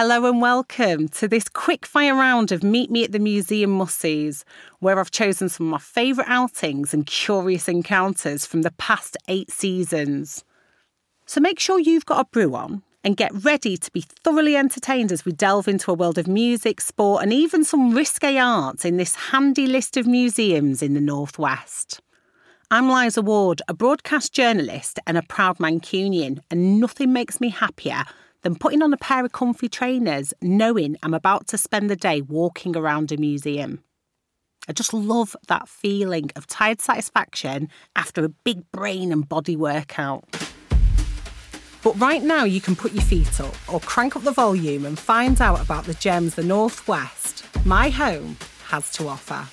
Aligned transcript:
Hello 0.00 0.26
and 0.26 0.40
welcome 0.40 1.08
to 1.08 1.26
this 1.26 1.48
quick 1.48 1.84
fire 1.84 2.14
round 2.14 2.52
of 2.52 2.62
Meet 2.62 2.88
Me 2.88 3.02
at 3.02 3.10
the 3.10 3.18
Museum 3.18 3.76
Mussies, 3.76 4.44
where 4.78 5.00
I've 5.00 5.10
chosen 5.10 5.48
some 5.48 5.66
of 5.66 5.70
my 5.72 5.78
favourite 5.78 6.30
outings 6.30 6.94
and 6.94 7.04
curious 7.04 7.66
encounters 7.66 8.46
from 8.46 8.62
the 8.62 8.70
past 8.70 9.16
eight 9.26 9.50
seasons. 9.50 10.44
So 11.26 11.40
make 11.40 11.58
sure 11.58 11.80
you've 11.80 12.06
got 12.06 12.20
a 12.20 12.28
brew 12.30 12.54
on 12.54 12.84
and 13.02 13.16
get 13.16 13.32
ready 13.44 13.76
to 13.76 13.90
be 13.90 14.04
thoroughly 14.22 14.54
entertained 14.54 15.10
as 15.10 15.24
we 15.24 15.32
delve 15.32 15.66
into 15.66 15.90
a 15.90 15.94
world 15.94 16.16
of 16.16 16.28
music, 16.28 16.80
sport, 16.80 17.24
and 17.24 17.32
even 17.32 17.64
some 17.64 17.92
risque 17.92 18.38
art 18.38 18.84
in 18.84 18.98
this 18.98 19.16
handy 19.16 19.66
list 19.66 19.96
of 19.96 20.06
museums 20.06 20.80
in 20.80 20.94
the 20.94 21.00
Northwest. 21.00 22.00
I'm 22.70 22.88
Liza 22.88 23.22
Ward, 23.22 23.62
a 23.66 23.74
broadcast 23.74 24.32
journalist 24.32 25.00
and 25.08 25.18
a 25.18 25.22
proud 25.22 25.58
Mancunian, 25.58 26.38
and 26.52 26.78
nothing 26.78 27.12
makes 27.12 27.40
me 27.40 27.48
happier 27.48 28.04
than 28.42 28.54
putting 28.54 28.82
on 28.82 28.92
a 28.92 28.96
pair 28.96 29.24
of 29.24 29.32
comfy 29.32 29.68
trainers, 29.68 30.32
knowing 30.42 30.96
I'm 31.02 31.14
about 31.14 31.46
to 31.48 31.58
spend 31.58 31.90
the 31.90 31.96
day 31.96 32.20
walking 32.20 32.76
around 32.76 33.12
a 33.12 33.16
museum. 33.16 33.82
I 34.68 34.72
just 34.72 34.92
love 34.92 35.34
that 35.46 35.68
feeling 35.68 36.30
of 36.36 36.46
tired 36.46 36.80
satisfaction 36.80 37.68
after 37.96 38.24
a 38.24 38.28
big 38.28 38.70
brain 38.70 39.12
and 39.12 39.26
body 39.26 39.56
workout. 39.56 40.24
But 41.82 41.98
right 41.98 42.22
now, 42.22 42.44
you 42.44 42.60
can 42.60 42.76
put 42.76 42.92
your 42.92 43.04
feet 43.04 43.40
up 43.40 43.54
or 43.72 43.80
crank 43.80 44.14
up 44.16 44.24
the 44.24 44.32
volume 44.32 44.84
and 44.84 44.98
find 44.98 45.40
out 45.40 45.60
about 45.60 45.84
the 45.84 45.94
gems 45.94 46.34
the 46.34 46.42
Northwest, 46.42 47.46
my 47.64 47.88
home, 47.88 48.36
has 48.66 48.92
to 48.92 49.08
offer. 49.08 49.46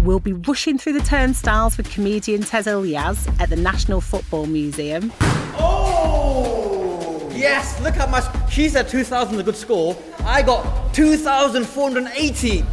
We'll 0.00 0.20
be 0.20 0.32
rushing 0.32 0.78
through 0.78 0.94
the 0.94 1.04
turnstiles 1.04 1.76
with 1.76 1.90
comedian 1.90 2.42
Tez 2.42 2.66
Ilyas 2.66 3.28
at 3.40 3.50
the 3.50 3.56
National 3.56 4.00
Football 4.00 4.46
Museum. 4.46 5.12
Oh! 5.20 5.73
Yes, 7.34 7.80
look 7.80 7.94
how 7.94 8.06
much. 8.06 8.24
She 8.50 8.68
said 8.68 8.88
2,000 8.88 9.34
is 9.34 9.40
a 9.40 9.42
good 9.42 9.56
score. 9.56 9.96
I 10.24 10.42
got 10.42 10.94
2,480. 10.94 12.64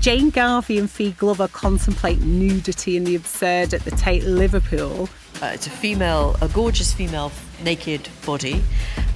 Jane 0.00 0.30
Garvey 0.30 0.78
and 0.78 0.90
Fi 0.90 1.10
Glover 1.12 1.48
contemplate 1.48 2.20
nudity 2.20 2.96
and 2.96 3.06
the 3.06 3.16
absurd 3.16 3.74
at 3.74 3.84
the 3.84 3.90
Tate 3.92 4.24
Liverpool. 4.24 5.08
Uh, 5.42 5.50
it's 5.54 5.66
a 5.66 5.70
female, 5.70 6.36
a 6.40 6.48
gorgeous 6.48 6.92
female 6.92 7.30
naked 7.62 8.08
body 8.24 8.62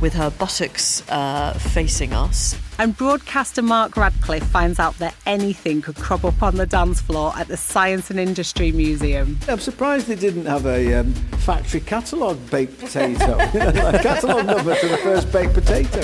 with 0.00 0.14
her 0.14 0.30
buttocks 0.30 1.08
uh, 1.08 1.52
facing 1.54 2.12
us. 2.12 2.58
And 2.78 2.96
broadcaster 2.96 3.62
Mark 3.62 3.96
Radcliffe 3.96 4.44
finds 4.44 4.78
out 4.78 4.98
that 4.98 5.14
anything 5.26 5.82
could 5.82 5.96
crop 5.96 6.24
up 6.24 6.42
on 6.42 6.56
the 6.56 6.66
dance 6.66 7.00
floor 7.00 7.32
at 7.36 7.48
the 7.48 7.56
Science 7.56 8.10
and 8.10 8.18
Industry 8.18 8.72
Museum. 8.72 9.38
I'm 9.48 9.60
surprised 9.60 10.08
they 10.08 10.16
didn't 10.16 10.46
have 10.46 10.66
a 10.66 10.94
um, 10.94 11.14
factory 11.38 11.80
catalogue 11.80 12.38
baked 12.50 12.80
potato, 12.80 13.38
a 13.38 13.98
catalogue 14.02 14.46
number 14.46 14.74
to 14.74 14.88
the 14.88 14.96
first 14.98 15.30
baked 15.30 15.54
potato. 15.54 16.02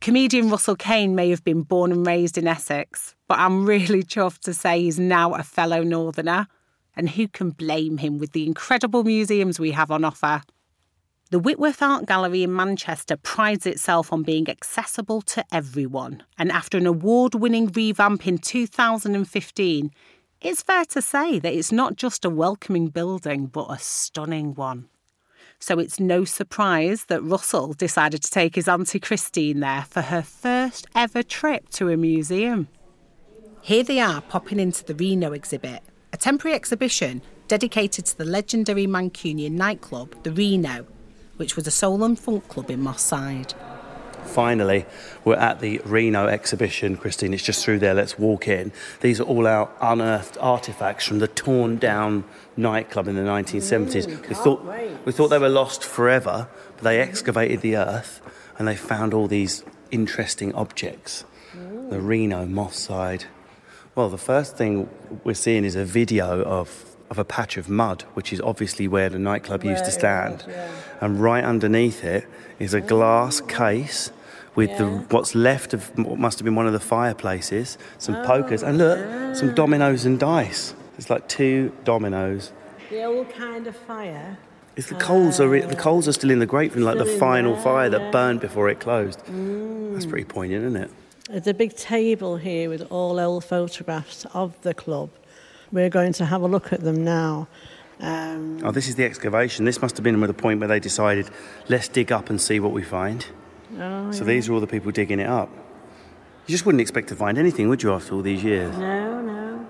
Comedian 0.00 0.50
Russell 0.50 0.74
Kane 0.76 1.14
may 1.14 1.30
have 1.30 1.44
been 1.44 1.62
born 1.62 1.92
and 1.92 2.04
raised 2.04 2.36
in 2.36 2.48
Essex, 2.48 3.14
but 3.28 3.38
I'm 3.38 3.64
really 3.64 4.02
chuffed 4.02 4.40
to 4.40 4.52
say 4.52 4.80
he's 4.80 4.98
now 4.98 5.34
a 5.34 5.42
fellow 5.42 5.82
Northerner. 5.84 6.48
And 6.96 7.10
who 7.10 7.28
can 7.28 7.50
blame 7.50 7.98
him 7.98 8.18
with 8.18 8.32
the 8.32 8.46
incredible 8.46 9.04
museums 9.04 9.58
we 9.58 9.70
have 9.70 9.90
on 9.90 10.04
offer? 10.04 10.42
The 11.30 11.38
Whitworth 11.38 11.80
Art 11.80 12.04
Gallery 12.04 12.42
in 12.42 12.54
Manchester 12.54 13.16
prides 13.16 13.64
itself 13.64 14.12
on 14.12 14.22
being 14.22 14.50
accessible 14.50 15.22
to 15.22 15.42
everyone. 15.50 16.22
And 16.36 16.52
after 16.52 16.76
an 16.76 16.86
award 16.86 17.34
winning 17.34 17.68
revamp 17.68 18.26
in 18.26 18.36
2015, 18.36 19.90
it's 20.42 20.62
fair 20.62 20.84
to 20.86 21.00
say 21.00 21.38
that 21.38 21.54
it's 21.54 21.72
not 21.72 21.96
just 21.96 22.26
a 22.26 22.30
welcoming 22.30 22.88
building, 22.88 23.46
but 23.46 23.70
a 23.70 23.78
stunning 23.78 24.54
one. 24.54 24.88
So 25.58 25.78
it's 25.78 26.00
no 26.00 26.24
surprise 26.24 27.04
that 27.04 27.22
Russell 27.22 27.72
decided 27.72 28.22
to 28.24 28.30
take 28.30 28.56
his 28.56 28.66
Auntie 28.66 28.98
Christine 28.98 29.60
there 29.60 29.86
for 29.88 30.02
her 30.02 30.22
first 30.22 30.86
ever 30.94 31.22
trip 31.22 31.68
to 31.70 31.88
a 31.88 31.96
museum. 31.96 32.68
Here 33.60 33.84
they 33.84 34.00
are 34.00 34.20
popping 34.20 34.58
into 34.58 34.84
the 34.84 34.94
Reno 34.94 35.32
exhibit, 35.32 35.82
a 36.12 36.16
temporary 36.16 36.54
exhibition 36.54 37.22
dedicated 37.48 38.04
to 38.06 38.18
the 38.18 38.24
legendary 38.24 38.86
Mancunian 38.86 39.52
nightclub, 39.52 40.14
the 40.22 40.32
Reno, 40.32 40.86
which 41.36 41.56
was 41.56 41.66
a 41.66 41.70
soul 41.70 42.04
and 42.04 42.18
funk 42.18 42.48
club 42.48 42.70
in 42.70 42.80
Moss 42.80 43.02
Side. 43.02 43.54
Finally, 44.24 44.86
we're 45.24 45.34
at 45.34 45.60
the 45.60 45.80
Reno 45.84 46.26
exhibition, 46.26 46.96
Christine. 46.96 47.34
It's 47.34 47.42
just 47.42 47.64
through 47.64 47.80
there. 47.80 47.92
Let's 47.92 48.18
walk 48.18 48.46
in. 48.46 48.72
These 49.00 49.20
are 49.20 49.24
all 49.24 49.46
our 49.46 49.68
unearthed 49.80 50.38
artifacts 50.40 51.06
from 51.06 51.18
the 51.18 51.28
torn 51.28 51.78
down 51.78 52.24
nightclub 52.56 53.08
in 53.08 53.16
the 53.16 53.22
1970s. 53.22 54.06
Mm, 54.06 54.28
we 54.28 54.34
thought 54.34 55.04
we 55.04 55.12
thought 55.12 55.28
they 55.28 55.38
were 55.38 55.48
lost 55.48 55.82
forever, 55.84 56.48
but 56.76 56.84
they 56.84 57.00
excavated 57.00 57.62
the 57.62 57.76
earth 57.76 58.20
and 58.58 58.68
they 58.68 58.76
found 58.76 59.12
all 59.12 59.26
these 59.26 59.64
interesting 59.90 60.54
objects. 60.54 61.24
The 61.90 62.00
Reno 62.00 62.46
Moss 62.46 62.78
Side. 62.78 63.26
Well, 63.94 64.08
the 64.08 64.18
first 64.18 64.56
thing 64.56 64.88
we're 65.22 65.34
seeing 65.34 65.64
is 65.64 65.76
a 65.76 65.84
video 65.84 66.42
of 66.42 66.92
of 67.10 67.18
a 67.18 67.24
patch 67.26 67.58
of 67.58 67.68
mud, 67.68 68.04
which 68.14 68.32
is 68.32 68.40
obviously 68.40 68.88
where 68.88 69.10
the 69.10 69.18
nightclub 69.18 69.64
used 69.64 69.84
to 69.84 69.90
stand. 69.90 70.46
Yeah, 70.48 70.70
And 71.02 71.20
right 71.20 71.44
underneath 71.44 72.02
it 72.04 72.26
is 72.58 72.72
a 72.72 72.80
glass 72.80 73.42
case 73.42 74.10
with 74.54 74.74
the 74.78 74.86
what's 75.10 75.34
left 75.34 75.74
of 75.74 75.90
what 75.98 76.18
must 76.18 76.38
have 76.38 76.46
been 76.46 76.54
one 76.54 76.66
of 76.66 76.72
the 76.72 76.80
fireplaces, 76.80 77.76
some 77.98 78.16
oh, 78.16 78.24
pokers, 78.24 78.62
and 78.62 78.78
look, 78.78 79.36
some 79.36 79.54
dominoes 79.54 80.06
and 80.06 80.18
dice. 80.18 80.74
It's 80.96 81.10
like 81.10 81.28
two 81.28 81.70
dominoes. 81.84 82.50
The 82.88 83.04
old 83.04 83.28
kind 83.28 83.66
of 83.66 83.76
fire. 83.76 84.38
It's 84.74 84.88
the 84.88 84.94
coals 84.94 85.38
are 85.38 85.60
the 85.60 85.76
coals 85.76 86.08
are 86.08 86.12
still 86.12 86.30
in 86.30 86.38
the 86.38 86.46
grate 86.46 86.72
from 86.72 86.82
like 86.82 86.96
the 86.96 87.04
final 87.04 87.52
there, 87.52 87.62
fire 87.62 87.92
yeah. 87.92 87.98
that 87.98 88.12
burned 88.12 88.40
before 88.40 88.70
it 88.70 88.80
closed. 88.80 89.18
That's 89.18 90.06
mm. 90.06 90.08
pretty 90.08 90.24
poignant, 90.24 90.64
isn't 90.64 90.82
it? 90.84 90.90
There's 91.32 91.46
a 91.46 91.54
big 91.54 91.74
table 91.74 92.36
here 92.36 92.68
with 92.68 92.86
all 92.92 93.18
old 93.18 93.42
photographs 93.42 94.26
of 94.34 94.60
the 94.60 94.74
club. 94.74 95.08
We're 95.72 95.88
going 95.88 96.12
to 96.14 96.26
have 96.26 96.42
a 96.42 96.46
look 96.46 96.74
at 96.74 96.80
them 96.80 97.02
now. 97.04 97.48
Um, 98.00 98.60
Oh, 98.62 98.70
this 98.70 98.86
is 98.86 98.96
the 98.96 99.04
excavation. 99.06 99.64
This 99.64 99.80
must 99.80 99.96
have 99.96 100.04
been 100.04 100.22
at 100.22 100.26
the 100.26 100.34
point 100.34 100.60
where 100.60 100.68
they 100.68 100.78
decided, 100.78 101.30
let's 101.70 101.88
dig 101.88 102.12
up 102.12 102.28
and 102.28 102.38
see 102.38 102.60
what 102.60 102.72
we 102.72 102.82
find. 102.82 103.24
oh, 103.80 104.12
So 104.12 104.24
these 104.24 104.46
are 104.50 104.52
all 104.52 104.60
the 104.60 104.66
people 104.66 104.90
digging 104.90 105.20
it 105.20 105.26
up. 105.26 105.48
You 106.46 106.52
just 106.52 106.66
wouldn't 106.66 106.82
expect 106.82 107.08
to 107.08 107.16
find 107.16 107.38
anything, 107.38 107.70
would 107.70 107.82
you, 107.82 107.94
after 107.94 108.14
all 108.14 108.20
these 108.20 108.44
years? 108.44 108.76
no, 108.76 109.22
no. 109.22 109.66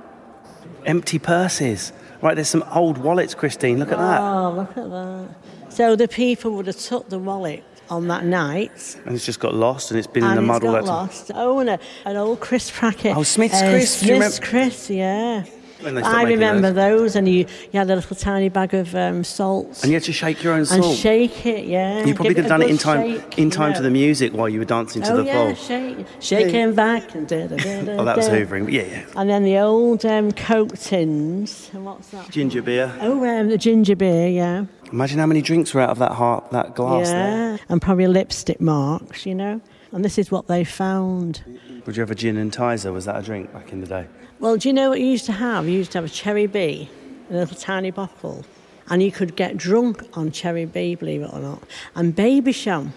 Empty 0.84 1.20
purses. 1.20 1.92
Right, 2.20 2.34
there's 2.34 2.48
some 2.48 2.64
old 2.74 2.98
wallets, 2.98 3.36
Christine. 3.36 3.78
Look 3.78 3.92
at 3.92 3.98
that. 3.98 4.20
Oh, 4.20 4.50
look 4.50 4.76
at 4.76 4.90
that. 4.90 5.28
So 5.72 5.94
the 5.94 6.08
people 6.08 6.50
would 6.56 6.66
have 6.66 6.76
took 6.78 7.08
the 7.08 7.20
wallet 7.20 7.62
on 7.92 8.08
that 8.08 8.24
night. 8.24 8.96
And 9.04 9.14
it's 9.14 9.26
just 9.26 9.40
got 9.40 9.54
lost 9.54 9.90
and 9.90 9.98
it's 9.98 10.06
been 10.06 10.24
in 10.24 10.34
the 10.34 10.42
mud 10.42 10.64
all 10.64 10.72
that 10.72 10.80
time. 10.80 10.86
lost. 10.88 11.30
Oh, 11.34 11.58
and 11.60 11.70
a, 11.70 11.78
an 12.04 12.16
old 12.16 12.40
Chris 12.40 12.70
Prackett. 12.70 13.14
Oh, 13.16 13.22
Smith's 13.22 13.60
uh, 13.62 13.70
Chris, 13.70 13.98
Smith's 13.98 14.38
Chris, 14.38 14.90
yeah. 14.90 15.44
When 15.82 15.94
they 15.94 16.02
stopped 16.02 16.16
I 16.16 16.22
remember 16.24 16.72
those. 16.72 17.16
and 17.16 17.28
you, 17.28 17.46
you 17.72 17.78
had 17.78 17.90
a 17.90 17.96
little 17.96 18.16
tiny 18.16 18.48
bag 18.48 18.74
of 18.74 18.94
um, 18.94 19.24
salt. 19.24 19.82
And 19.82 19.90
you 19.90 19.96
had 19.96 20.04
to 20.04 20.12
shake 20.12 20.42
your 20.42 20.54
own 20.54 20.64
salts. 20.64 20.76
and 20.76 20.84
salt. 20.84 20.96
shake 20.96 21.46
it, 21.46 21.64
yeah. 21.66 22.04
you 22.04 22.14
probably 22.14 22.34
could 22.34 22.44
have 22.44 22.48
done 22.48 22.62
it 22.62 22.70
in 22.70 22.78
time 22.78 23.20
shake, 23.20 23.38
in 23.38 23.44
you 23.44 23.50
time 23.50 23.74
to 23.74 23.82
the 23.82 23.90
music 23.90 24.32
while 24.32 24.48
you 24.48 24.58
were 24.58 24.64
dancing 24.64 25.02
to 25.02 25.12
oh, 25.12 25.16
the 25.18 25.24
yeah, 25.24 25.34
pole. 25.34 25.54
shake, 25.54 26.06
shaking 26.20 26.74
back 26.74 27.14
and 27.14 27.26
da, 27.28 27.46
da, 27.46 27.56
da, 27.56 27.82
da, 27.82 27.92
Oh, 27.92 28.04
that 28.04 28.16
was 28.16 28.28
hoovering. 28.28 28.64
But 28.64 28.72
yeah, 28.72 28.82
yeah. 28.82 29.04
And 29.16 29.28
then 29.28 29.44
the 29.44 29.58
old 29.58 30.04
um, 30.06 30.32
Coke 30.32 30.78
tins. 30.78 31.70
And 31.72 31.84
what's 31.84 32.08
that? 32.08 32.30
Ginger 32.30 32.62
beer. 32.62 32.94
Oh, 33.00 33.24
um, 33.24 33.48
the 33.48 33.58
ginger 33.58 33.96
beer, 33.96 34.28
yeah. 34.28 34.66
Imagine 34.92 35.18
how 35.18 35.26
many 35.26 35.40
drinks 35.42 35.72
were 35.72 35.80
out 35.80 35.90
of 35.90 35.98
that 35.98 36.12
heart, 36.12 36.50
that 36.50 36.74
glass 36.74 37.08
there. 37.08 37.58
And 37.68 37.80
probably 37.80 38.06
lipstick 38.06 38.60
marks, 38.60 39.24
you 39.24 39.34
know. 39.34 39.60
And 39.90 40.04
this 40.04 40.18
is 40.18 40.30
what 40.30 40.46
they 40.46 40.64
found. 40.64 41.42
Would 41.86 41.96
you 41.96 42.00
have 42.00 42.10
a 42.10 42.14
gin 42.14 42.36
and 42.36 42.52
tizer? 42.52 42.92
Was 42.92 43.04
that 43.06 43.16
a 43.16 43.22
drink 43.22 43.52
back 43.52 43.72
in 43.72 43.80
the 43.80 43.86
day? 43.86 44.06
Well, 44.42 44.56
do 44.56 44.68
you 44.68 44.72
know 44.72 44.90
what 44.90 44.98
you 44.98 45.06
used 45.06 45.26
to 45.26 45.32
have? 45.32 45.68
You 45.68 45.74
used 45.74 45.92
to 45.92 45.98
have 45.98 46.04
a 46.04 46.08
Cherry 46.08 46.48
B, 46.48 46.90
a 47.30 47.32
little 47.32 47.56
tiny 47.56 47.92
bottle. 47.92 48.44
And 48.88 49.00
you 49.00 49.12
could 49.12 49.36
get 49.36 49.56
drunk 49.56 50.02
on 50.14 50.32
Cherry 50.32 50.64
B, 50.64 50.96
believe 50.96 51.22
it 51.22 51.32
or 51.32 51.38
not. 51.38 51.62
And 51.94 52.12
Babycham. 52.12 52.90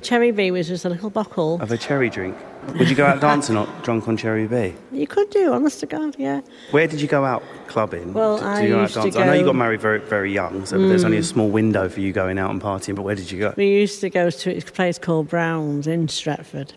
Cherry 0.00 0.30
B 0.30 0.50
was 0.50 0.66
just 0.66 0.86
a 0.86 0.88
little 0.88 1.10
bottle. 1.10 1.60
Of 1.60 1.72
a 1.72 1.76
cherry 1.76 2.08
drink. 2.08 2.38
Would 2.78 2.88
you 2.88 2.94
go 2.94 3.04
out 3.04 3.20
dancing 3.20 3.58
or 3.58 3.68
drunk 3.82 4.08
on 4.08 4.16
Cherry 4.16 4.46
B? 4.46 4.74
You 4.90 5.06
could 5.06 5.28
do, 5.28 5.52
honest 5.52 5.80
to 5.80 5.86
God, 5.86 6.16
yeah. 6.18 6.40
Where 6.70 6.86
did 6.86 7.02
you 7.02 7.08
go 7.08 7.22
out 7.24 7.42
clubbing? 7.66 8.14
Well, 8.14 8.42
I 8.42 8.66
go 8.66 8.78
out 8.78 8.82
used 8.82 8.94
to 8.94 9.00
dancing? 9.00 9.22
I 9.22 9.26
know 9.26 9.32
you 9.34 9.40
go- 9.40 9.46
got 9.48 9.56
married 9.56 9.82
very, 9.82 9.98
very 9.98 10.32
young, 10.32 10.64
so 10.64 10.78
there's 10.78 11.04
only 11.04 11.18
a 11.18 11.20
mm. 11.20 11.24
small 11.24 11.50
window 11.50 11.90
for 11.90 12.00
you 12.00 12.12
going 12.12 12.38
out 12.38 12.50
and 12.50 12.62
partying. 12.62 12.94
But 12.94 13.02
where 13.02 13.16
did 13.16 13.30
you 13.30 13.40
go? 13.40 13.52
We 13.58 13.66
used 13.66 14.00
to 14.00 14.08
go 14.08 14.30
to 14.30 14.56
a 14.56 14.60
place 14.62 14.98
called 14.98 15.28
Brown's 15.28 15.86
in 15.86 16.06
Stretford. 16.06 16.72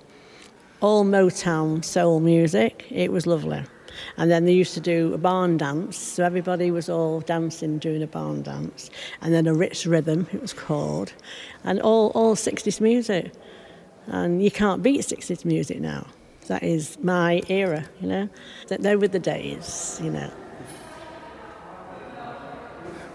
All 0.81 1.05
Motown 1.05 1.85
soul 1.85 2.19
music. 2.19 2.87
It 2.89 3.11
was 3.13 3.25
lovely. 3.25 3.63
And 4.17 4.29
then 4.29 4.45
they 4.45 4.53
used 4.53 4.73
to 4.75 4.79
do 4.79 5.13
a 5.13 5.17
barn 5.17 5.57
dance, 5.57 5.97
so 5.97 6.23
everybody 6.23 6.71
was 6.71 6.89
all 6.89 7.21
dancing 7.21 7.77
doing 7.79 8.01
a 8.03 8.07
barn 8.07 8.41
dance. 8.41 8.89
And 9.21 9.33
then 9.33 9.47
a 9.47 9.53
rich 9.53 9.85
rhythm, 9.85 10.27
it 10.31 10.41
was 10.41 10.53
called. 10.53 11.13
And 11.63 11.81
all, 11.81 12.11
all 12.15 12.35
60s 12.35 12.81
music. 12.81 13.31
And 14.07 14.43
you 14.43 14.51
can't 14.51 14.81
beat 14.81 15.01
60s 15.01 15.45
music 15.45 15.79
now. 15.79 16.07
That 16.47 16.63
is 16.63 16.97
my 17.01 17.41
era, 17.47 17.85
you 18.01 18.07
know. 18.07 18.29
That 18.67 18.81
they 18.81 18.95
were 18.95 19.07
the 19.07 19.19
days, 19.19 19.99
you 20.03 20.11
know. 20.11 20.31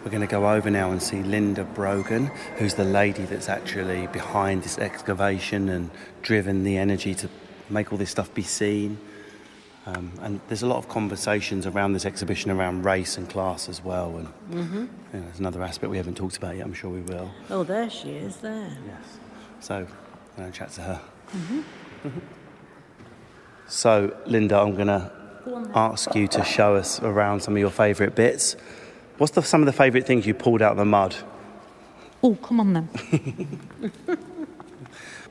We're 0.06 0.10
going 0.10 0.20
to 0.20 0.28
go 0.28 0.48
over 0.48 0.70
now 0.70 0.92
and 0.92 1.02
see 1.02 1.20
Linda 1.24 1.64
Brogan, 1.64 2.26
who's 2.58 2.74
the 2.74 2.84
lady 2.84 3.24
that's 3.24 3.48
actually 3.48 4.06
behind 4.06 4.62
this 4.62 4.78
excavation 4.78 5.68
and 5.68 5.90
driven 6.22 6.62
the 6.62 6.76
energy 6.76 7.12
to 7.16 7.28
make 7.68 7.90
all 7.90 7.98
this 7.98 8.12
stuff 8.12 8.32
be 8.32 8.44
seen. 8.44 8.98
Um, 9.88 10.10
and 10.20 10.40
there's 10.48 10.62
a 10.62 10.66
lot 10.66 10.78
of 10.78 10.88
conversations 10.88 11.64
around 11.64 11.92
this 11.92 12.04
exhibition 12.04 12.50
around 12.50 12.84
race 12.84 13.16
and 13.16 13.28
class 13.30 13.68
as 13.68 13.84
well. 13.84 14.16
And 14.16 14.26
Mm-hmm. 14.50 14.74
you 14.76 14.88
know, 15.12 15.20
there's 15.26 15.38
another 15.38 15.62
aspect 15.62 15.90
we 15.90 15.96
haven't 15.96 16.16
talked 16.16 16.36
about 16.36 16.56
yet. 16.56 16.66
I'm 16.66 16.74
sure 16.74 16.90
we 16.90 17.02
will. 17.02 17.30
Oh, 17.50 17.62
there 17.62 17.88
she 17.88 18.10
is, 18.10 18.36
there. 18.38 18.76
Yes. 18.86 19.18
So 19.60 19.74
I'm 19.76 20.36
going 20.36 20.50
to 20.52 20.58
chat 20.58 20.70
to 20.72 20.80
her. 20.82 21.00
So, 23.68 24.16
Linda, 24.26 24.58
I'm 24.60 24.76
going 24.76 24.86
to 24.86 25.10
ask 25.74 26.14
you 26.14 26.28
to 26.28 26.44
show 26.44 26.76
us 26.76 27.02
around 27.02 27.40
some 27.40 27.54
of 27.54 27.58
your 27.58 27.70
favourite 27.70 28.14
bits. 28.14 28.54
What's 29.18 29.32
the, 29.32 29.42
some 29.42 29.60
of 29.60 29.66
the 29.66 29.72
favourite 29.72 30.06
things 30.06 30.24
you 30.24 30.34
pulled 30.34 30.62
out 30.62 30.70
of 30.72 30.76
the 30.78 30.84
mud? 30.84 31.16
Oh, 32.22 32.36
come 32.36 32.60
on 32.60 32.72
then. 32.74 32.88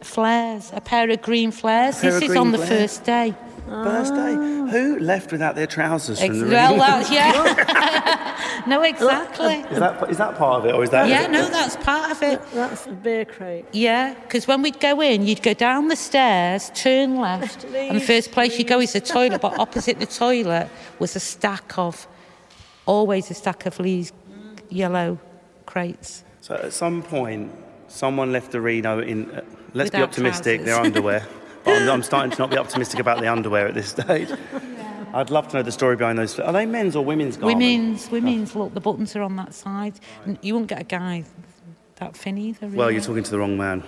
flares, 0.02 0.69
a 0.74 0.81
pair 0.81 1.10
of 1.10 1.22
green 1.22 1.52
flares. 1.52 2.02
This 2.02 2.22
is 2.22 2.36
on 2.36 2.52
the 2.52 2.57
flares. 2.57 2.69
first 2.69 3.04
day. 3.06 3.34
Birthday? 3.68 4.34
Who 4.72 5.00
left 5.00 5.32
without 5.32 5.56
their 5.56 5.68
trousers 5.68 6.20
from 6.20 6.30
Ex- 6.32 6.40
the 6.40 6.48
well, 6.48 6.72
ring? 6.72 6.80
that's, 6.80 7.12
yeah. 7.12 8.64
no, 8.68 8.82
exactly. 8.82 9.56
Is 9.72 9.80
that, 9.80 10.10
is 10.10 10.18
that 10.18 10.38
part 10.38 10.62
of 10.62 10.66
it, 10.68 10.76
or 10.76 10.84
is 10.84 10.90
that? 10.92 11.08
Yeah, 11.08 11.28
no, 11.28 11.48
that's 11.48 11.76
part 11.78 12.12
of 12.12 12.22
it. 12.22 12.42
That's 12.54 12.86
a 12.86 12.92
beer 12.92 13.26
crate. 13.26 13.66
Yeah, 13.72 14.14
because 14.14 14.48
when 14.48 14.62
we'd 14.62 14.80
go 14.80 15.02
in, 15.02 15.26
you'd 15.26 15.44
go 15.44 15.54
down 15.54 15.88
the 15.88 15.96
stairs, 15.96 16.72
turn 16.76 17.20
left, 17.20 17.64
and 17.64 17.98
the 17.98 18.02
first 18.06 18.32
place 18.32 18.58
you 18.60 18.66
go 18.66 18.80
is 18.80 18.94
the 18.94 19.02
toilet. 19.02 19.42
But 19.42 19.58
opposite 19.60 20.00
the 20.00 20.06
toilet 20.06 20.70
was 21.00 21.16
a 21.16 21.20
stack 21.20 21.78
of, 21.78 22.08
always 22.86 23.32
a 23.32 23.34
stack 23.34 23.66
of 23.66 23.80
Lee's 23.80 24.12
yellow 24.70 25.20
crates. 25.66 26.24
So 26.42 26.56
at 26.56 26.74
some 26.74 27.02
point, 27.02 27.52
someone 27.88 28.32
left 28.32 28.52
the 28.52 28.62
Reno 28.62 29.00
in. 29.00 29.32
Uh, 29.32 29.42
let's 29.74 29.90
be 29.90 29.98
optimistic. 29.98 30.62
trousers. 30.62 30.66
Their 30.66 30.86
underwear. 30.86 31.28
but 31.66 31.82
I'm, 31.82 31.90
I'm 31.90 32.04
starting 32.04 32.32
to 32.32 32.40
not 32.40 32.50
be 32.52 32.58
optimistic 32.58 33.00
about 33.00 33.20
the 33.20 33.28
underwear 33.28 33.68
at 33.68 33.74
this 33.74 33.90
stage. 33.90 34.30
I'd 35.14 35.30
love 35.30 35.48
to 35.50 35.58
know 35.58 35.64
the 35.64 35.72
story 35.72 35.96
behind 35.96 36.20
those. 36.20 36.40
Are 36.40 36.54
they 36.54 36.66
men's 36.66 36.96
or 36.96 37.04
women's 37.04 37.38
garments? 37.38 37.56
Women's, 37.56 38.12
women's. 38.12 38.56
Oh. 38.56 38.64
Look, 38.64 38.74
the 38.74 38.82
buttons 38.82 39.16
are 39.16 39.22
on 39.22 39.36
that 39.38 39.54
side. 39.54 40.00
And 40.26 40.38
you 40.42 40.54
won't 40.54 40.68
get 40.68 40.82
a 40.82 40.86
guy 40.86 41.24
that 41.96 42.16
thin 42.16 42.38
either. 42.38 42.68
Really. 42.68 42.78
Well, 42.78 42.92
you're 42.92 43.02
talking 43.02 43.24
to 43.24 43.32
the 43.32 43.40
wrong 43.40 43.58
man. 43.58 43.84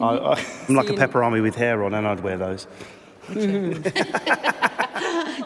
I, 0.00 0.04
I, 0.04 0.44
I'm 0.68 0.74
like 0.74 0.90
a 0.90 0.94
Peperami 0.94 1.40
with 1.40 1.54
hair 1.54 1.84
on, 1.84 1.94
and 1.94 2.06
I'd 2.06 2.20
wear 2.20 2.36
those. 2.36 2.66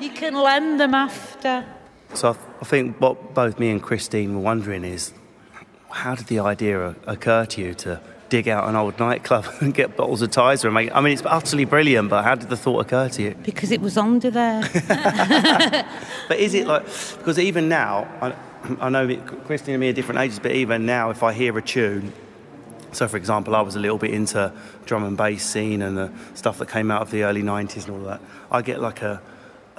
You 0.01 0.11
can 0.11 0.35
lend 0.35 0.81
them 0.81 0.95
after. 0.95 1.65
So 2.15 2.31
I, 2.31 2.37
I 2.61 2.65
think 2.65 3.01
what 3.01 3.35
both 3.35 3.59
me 3.59 3.71
and 3.71 3.83
Christine 3.83 4.35
were 4.35 4.41
wondering 4.41 4.85
is, 4.85 5.13
how 5.91 6.15
did 6.15 6.27
the 6.27 6.39
idea 6.39 6.95
occur 7.07 7.45
to 7.47 7.61
you 7.61 7.75
to 7.75 8.01
dig 8.31 8.49
out 8.49 8.69
an 8.69 8.77
old 8.77 8.99
nightclub 8.99 9.47
and 9.61 9.75
get 9.75 9.97
bottles 9.97 10.23
of 10.23 10.31
Tizer 10.31 10.65
and 10.67 10.75
make? 10.75 10.95
I 10.95 11.01
mean, 11.01 11.13
it's 11.13 11.23
utterly 11.27 11.67
brilliant, 11.67 12.09
but 12.09 12.23
how 12.23 12.35
did 12.35 12.49
the 12.49 12.57
thought 12.57 12.81
occur 12.81 13.09
to 13.11 13.23
you? 13.23 13.35
Because 13.43 13.71
it 13.71 13.81
was 13.83 13.99
under 13.99 14.31
there. 14.31 14.63
But 16.31 16.39
is 16.39 16.55
it 16.55 16.69
like 16.69 16.85
because 16.85 17.41
even 17.41 17.69
now, 17.69 18.07
I, 18.23 18.33
I 18.81 18.89
know 18.89 19.17
Christine 19.47 19.75
and 19.75 19.81
me 19.81 19.89
are 19.89 19.93
different 19.93 20.21
ages, 20.21 20.39
but 20.39 20.53
even 20.53 20.87
now, 20.87 21.11
if 21.11 21.25
I 21.25 21.33
hear 21.33 21.59
a 21.59 21.63
tune, 21.63 22.13
so 22.93 23.09
for 23.09 23.17
example, 23.17 23.57
I 23.57 23.63
was 23.63 23.75
a 23.75 23.81
little 23.81 23.99
bit 23.99 24.15
into 24.15 24.53
drum 24.87 25.03
and 25.03 25.17
bass 25.17 25.45
scene 25.45 25.83
and 25.83 25.99
the 25.99 26.13
stuff 26.35 26.59
that 26.59 26.69
came 26.69 26.93
out 26.93 27.03
of 27.03 27.11
the 27.11 27.25
early 27.25 27.43
'90s 27.43 27.89
and 27.89 27.97
all 27.97 28.05
that, 28.05 28.21
I 28.49 28.63
get 28.63 28.81
like 28.81 29.03
a 29.03 29.21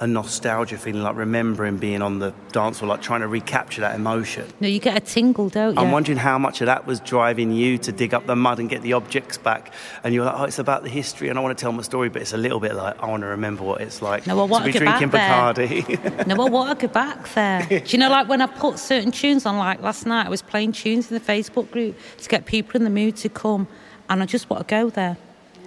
a 0.02 0.06
nostalgia 0.06 0.76
feeling, 0.76 1.00
like 1.00 1.14
remembering 1.14 1.76
being 1.76 2.02
on 2.02 2.18
the 2.18 2.34
dance 2.50 2.80
floor, 2.80 2.88
like 2.88 3.02
trying 3.02 3.20
to 3.20 3.28
recapture 3.28 3.82
that 3.82 3.94
emotion. 3.94 4.44
no, 4.58 4.66
you 4.66 4.80
get 4.80 4.96
a 4.96 5.00
tingle, 5.00 5.48
don't 5.48 5.74
you? 5.74 5.80
I'm 5.80 5.92
wondering 5.92 6.18
how 6.18 6.38
much 6.38 6.60
of 6.60 6.66
that 6.66 6.86
was 6.88 6.98
driving 6.98 7.52
you 7.52 7.78
to 7.78 7.92
dig 7.92 8.12
up 8.12 8.26
the 8.26 8.34
mud 8.34 8.58
and 8.58 8.68
get 8.68 8.82
the 8.82 8.94
objects 8.94 9.38
back. 9.38 9.72
And 10.02 10.12
you're 10.12 10.24
like, 10.24 10.34
oh, 10.36 10.42
it's 10.42 10.58
about 10.58 10.82
the 10.82 10.88
history, 10.88 11.28
and 11.28 11.38
I 11.38 11.42
want 11.42 11.56
to 11.56 11.62
tell 11.62 11.70
my 11.70 11.82
story, 11.82 12.08
but 12.08 12.20
it's 12.20 12.32
a 12.32 12.36
little 12.36 12.58
bit 12.58 12.74
like 12.74 13.00
I 13.00 13.06
want 13.06 13.20
to 13.22 13.28
remember 13.28 13.62
what 13.62 13.80
it's 13.80 14.02
like 14.02 14.26
No, 14.26 14.44
want 14.44 14.64
to 14.64 14.72
be 14.72 14.76
drinking 14.76 15.10
Bacardi. 15.10 16.26
No, 16.26 16.34
I 16.44 16.50
want 16.50 16.80
to 16.80 16.86
go 16.88 16.92
back 16.92 17.32
there. 17.34 17.64
Do 17.68 17.82
you 17.86 17.98
know, 17.98 18.10
like 18.10 18.28
when 18.28 18.40
I 18.40 18.46
put 18.46 18.80
certain 18.80 19.12
tunes 19.12 19.46
on, 19.46 19.56
like 19.56 19.80
last 19.82 20.04
night, 20.04 20.26
I 20.26 20.30
was 20.30 20.42
playing 20.42 20.72
tunes 20.72 21.12
in 21.12 21.14
the 21.16 21.24
Facebook 21.24 21.70
group 21.70 21.96
to 22.18 22.28
get 22.28 22.44
people 22.46 22.76
in 22.76 22.82
the 22.82 22.90
mood 22.90 23.14
to 23.18 23.28
come, 23.28 23.68
and 24.10 24.20
I 24.20 24.26
just 24.26 24.50
want 24.50 24.66
to 24.66 24.74
go 24.74 24.90
there. 24.90 25.16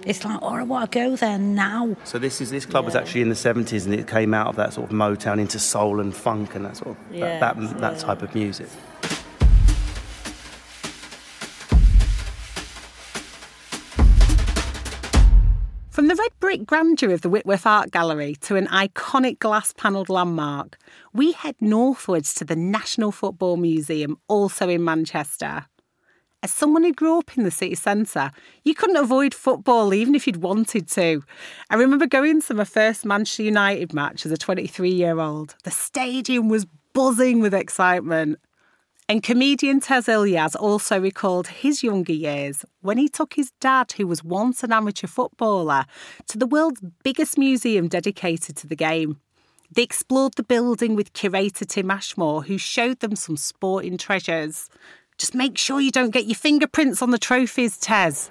It's 0.06 0.24
like, 0.24 0.38
oh, 0.40 0.54
I 0.54 0.62
want 0.62 0.92
to 0.92 0.98
go 0.98 1.16
there 1.16 1.36
now. 1.36 1.96
So 2.04 2.20
this 2.20 2.40
is 2.40 2.50
this 2.50 2.64
club 2.64 2.84
was 2.84 2.94
actually 2.94 3.22
in 3.22 3.28
the 3.28 3.34
seventies, 3.34 3.86
and 3.86 3.92
it 3.94 4.06
came 4.06 4.34
out 4.34 4.46
of 4.46 4.54
that 4.54 4.72
sort 4.72 4.88
of 4.88 4.96
Motown 4.96 5.40
into 5.40 5.58
soul 5.58 5.98
and 5.98 6.14
funk 6.14 6.54
and 6.54 6.64
that 6.64 6.76
sort 6.76 6.90
of 6.90 6.96
Yes, 7.10 7.40
that, 7.40 7.58
that, 7.58 7.78
that 7.78 7.98
type 7.98 8.22
of 8.22 8.32
music. 8.32 8.68
From 15.90 16.06
the 16.06 16.14
red 16.14 16.30
brick 16.38 16.66
grandeur 16.66 17.10
of 17.10 17.22
the 17.22 17.28
Whitworth 17.28 17.66
Art 17.66 17.90
Gallery 17.90 18.36
to 18.42 18.54
an 18.54 18.68
iconic 18.68 19.40
glass 19.40 19.74
panelled 19.76 20.08
landmark, 20.08 20.78
we 21.12 21.32
head 21.32 21.56
northwards 21.60 22.32
to 22.34 22.44
the 22.44 22.54
National 22.54 23.10
Football 23.10 23.56
Museum, 23.56 24.18
also 24.28 24.68
in 24.68 24.84
Manchester. 24.84 25.66
As 26.46 26.52
someone 26.52 26.84
who 26.84 26.92
grew 26.92 27.18
up 27.18 27.36
in 27.36 27.42
the 27.42 27.50
city 27.50 27.74
centre, 27.74 28.30
you 28.62 28.72
couldn't 28.72 28.94
avoid 28.94 29.34
football 29.34 29.92
even 29.92 30.14
if 30.14 30.28
you'd 30.28 30.44
wanted 30.44 30.86
to. 30.90 31.24
I 31.70 31.74
remember 31.74 32.06
going 32.06 32.40
to 32.42 32.54
my 32.54 32.62
first 32.62 33.04
Manchester 33.04 33.42
United 33.42 33.92
match 33.92 34.24
as 34.24 34.30
a 34.30 34.36
23 34.36 34.88
year 34.90 35.18
old. 35.18 35.56
The 35.64 35.72
stadium 35.72 36.48
was 36.48 36.64
buzzing 36.92 37.40
with 37.40 37.52
excitement. 37.52 38.38
And 39.08 39.24
comedian 39.24 39.80
Tez 39.80 40.06
Ilyas 40.06 40.54
also 40.54 41.00
recalled 41.00 41.48
his 41.48 41.82
younger 41.82 42.12
years 42.12 42.64
when 42.80 42.96
he 42.96 43.08
took 43.08 43.34
his 43.34 43.50
dad, 43.58 43.90
who 43.96 44.06
was 44.06 44.22
once 44.22 44.62
an 44.62 44.70
amateur 44.70 45.08
footballer, 45.08 45.84
to 46.28 46.38
the 46.38 46.46
world's 46.46 46.80
biggest 47.02 47.36
museum 47.36 47.88
dedicated 47.88 48.54
to 48.58 48.68
the 48.68 48.76
game. 48.76 49.18
They 49.72 49.82
explored 49.82 50.34
the 50.36 50.44
building 50.44 50.94
with 50.94 51.12
curator 51.12 51.64
Tim 51.64 51.90
Ashmore, 51.90 52.44
who 52.44 52.56
showed 52.56 53.00
them 53.00 53.16
some 53.16 53.36
sporting 53.36 53.98
treasures. 53.98 54.70
Just 55.18 55.34
make 55.34 55.56
sure 55.56 55.80
you 55.80 55.90
don't 55.90 56.10
get 56.10 56.26
your 56.26 56.34
fingerprints 56.34 57.00
on 57.00 57.10
the 57.10 57.18
trophies, 57.18 57.78
Tez. 57.78 58.30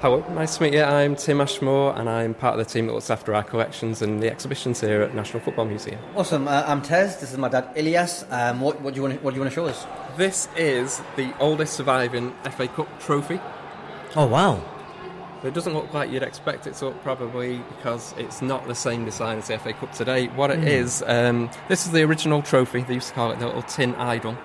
Hello, 0.00 0.24
nice 0.34 0.56
to 0.56 0.62
meet 0.62 0.74
you. 0.74 0.82
I'm 0.82 1.14
Tim 1.16 1.40
Ashmore 1.40 1.94
and 1.98 2.08
I'm 2.08 2.34
part 2.34 2.58
of 2.58 2.66
the 2.66 2.70
team 2.70 2.86
that 2.86 2.94
looks 2.94 3.10
after 3.10 3.34
our 3.34 3.42
collections 3.42 4.00
and 4.02 4.22
the 4.22 4.30
exhibitions 4.30 4.80
here 4.80 5.02
at 5.02 5.14
National 5.14 5.40
Football 5.40 5.66
Museum. 5.66 5.98
Awesome. 6.16 6.48
Uh, 6.48 6.64
I'm 6.66 6.80
Tez. 6.82 7.18
This 7.18 7.32
is 7.32 7.38
my 7.38 7.48
dad, 7.48 7.70
Ilias. 7.74 8.24
Um, 8.30 8.60
what, 8.60 8.80
what 8.80 8.94
do 8.94 8.98
you 8.98 9.02
want? 9.02 9.22
What 9.22 9.32
do 9.32 9.36
you 9.36 9.40
want 9.42 9.52
to 9.52 9.54
show 9.54 9.66
us? 9.66 9.86
This 10.16 10.48
is 10.56 11.02
the 11.16 11.34
oldest 11.38 11.74
surviving 11.74 12.34
FA 12.50 12.68
Cup 12.68 13.00
trophy. 13.00 13.40
Oh 14.16 14.26
wow. 14.26 14.62
It 15.42 15.54
doesn't 15.54 15.72
look 15.72 15.92
like 15.94 16.10
you'd 16.10 16.22
expect 16.22 16.66
it 16.66 16.74
to 16.76 16.86
look 16.86 17.02
probably 17.02 17.58
because 17.76 18.14
it's 18.18 18.42
not 18.42 18.66
the 18.66 18.74
same 18.74 19.06
design 19.06 19.38
as 19.38 19.48
the 19.48 19.58
FA 19.58 19.72
Cup 19.72 19.92
today. 19.92 20.28
What 20.28 20.50
it 20.50 20.64
is, 20.64 21.02
um, 21.06 21.50
this 21.68 21.86
is 21.86 21.92
the 21.92 22.02
original 22.02 22.42
trophy. 22.42 22.82
They 22.82 22.94
used 22.94 23.08
to 23.08 23.14
call 23.14 23.32
it 23.32 23.38
the 23.38 23.46
little 23.46 23.62
tin 23.62 23.94
idol. 23.94 24.36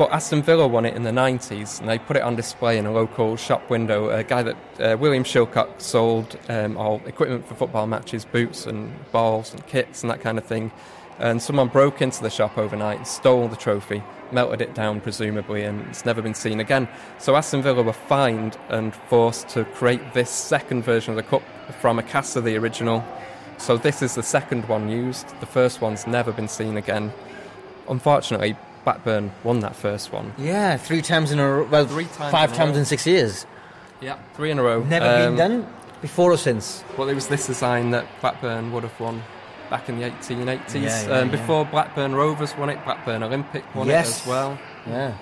But 0.00 0.12
Aston 0.12 0.42
Villa 0.42 0.66
won 0.66 0.86
it 0.86 0.96
in 0.96 1.02
the 1.02 1.10
90s 1.10 1.78
and 1.78 1.86
they 1.86 1.98
put 1.98 2.16
it 2.16 2.22
on 2.22 2.34
display 2.34 2.78
in 2.78 2.86
a 2.86 2.90
local 2.90 3.36
shop 3.36 3.68
window. 3.68 4.08
A 4.08 4.24
guy 4.24 4.42
that 4.42 4.56
uh, 4.80 4.96
William 4.96 5.24
Shillcock 5.24 5.78
sold 5.78 6.38
um, 6.48 6.78
all 6.78 7.02
equipment 7.04 7.46
for 7.46 7.54
football 7.54 7.86
matches, 7.86 8.24
boots 8.24 8.64
and 8.64 8.94
balls 9.12 9.52
and 9.52 9.66
kits 9.66 10.02
and 10.02 10.10
that 10.10 10.22
kind 10.22 10.38
of 10.38 10.44
thing. 10.46 10.72
And 11.18 11.42
someone 11.42 11.68
broke 11.68 12.00
into 12.00 12.22
the 12.22 12.30
shop 12.30 12.56
overnight 12.56 12.96
and 12.96 13.06
stole 13.06 13.46
the 13.48 13.56
trophy, 13.56 14.02
melted 14.32 14.62
it 14.62 14.72
down 14.72 15.02
presumably, 15.02 15.64
and 15.64 15.86
it's 15.88 16.06
never 16.06 16.22
been 16.22 16.32
seen 16.32 16.60
again. 16.60 16.88
So 17.18 17.36
Aston 17.36 17.60
Villa 17.60 17.82
were 17.82 17.92
fined 17.92 18.56
and 18.70 18.94
forced 18.94 19.50
to 19.50 19.66
create 19.66 20.14
this 20.14 20.30
second 20.30 20.82
version 20.82 21.10
of 21.10 21.16
the 21.16 21.24
cup 21.24 21.42
from 21.78 21.98
a 21.98 22.02
cast 22.02 22.36
of 22.36 22.44
the 22.44 22.56
original. 22.56 23.04
So 23.58 23.76
this 23.76 24.00
is 24.00 24.14
the 24.14 24.22
second 24.22 24.66
one 24.66 24.88
used. 24.88 25.28
The 25.40 25.46
first 25.46 25.82
one's 25.82 26.06
never 26.06 26.32
been 26.32 26.48
seen 26.48 26.78
again. 26.78 27.12
Unfortunately, 27.86 28.56
Blackburn 28.84 29.32
won 29.44 29.60
that 29.60 29.76
first 29.76 30.12
one. 30.12 30.32
Yeah, 30.38 30.76
three 30.76 31.02
times 31.02 31.32
in 31.32 31.38
a 31.38 31.48
row. 31.48 31.64
Well, 31.64 31.86
Three 31.86 32.04
times 32.06 32.32
five 32.32 32.50
in 32.50 32.56
times 32.56 32.72
row. 32.72 32.78
in 32.78 32.84
six 32.84 33.06
years. 33.06 33.46
Yeah, 34.00 34.16
three 34.34 34.50
in 34.50 34.58
a 34.58 34.62
row. 34.62 34.82
Never 34.82 35.06
Um, 35.06 35.36
been 35.36 35.50
done 35.50 35.66
before 36.00 36.32
or 36.32 36.38
since. 36.38 36.82
Well, 36.96 37.08
it 37.08 37.14
was 37.14 37.28
this 37.28 37.46
design 37.46 37.90
that 37.90 38.06
Blackburn 38.20 38.72
would 38.72 38.82
have 38.84 38.98
won 38.98 39.22
back 39.68 39.88
in 39.88 39.98
the 40.00 40.06
1880s. 40.06 40.74
Yeah, 40.82 41.02
yeah, 41.08 41.18
um, 41.20 41.26
yeah. 41.28 41.36
before 41.36 41.64
Blackburn 41.66 42.14
Rovers 42.14 42.56
won 42.56 42.70
it, 42.70 42.82
Blackburn 42.84 43.22
Olympic 43.22 43.62
won 43.74 43.86
Yes. 43.86 44.08
it 44.08 44.22
as 44.22 44.26
well. 44.26 44.58
Yeah. 44.86 45.12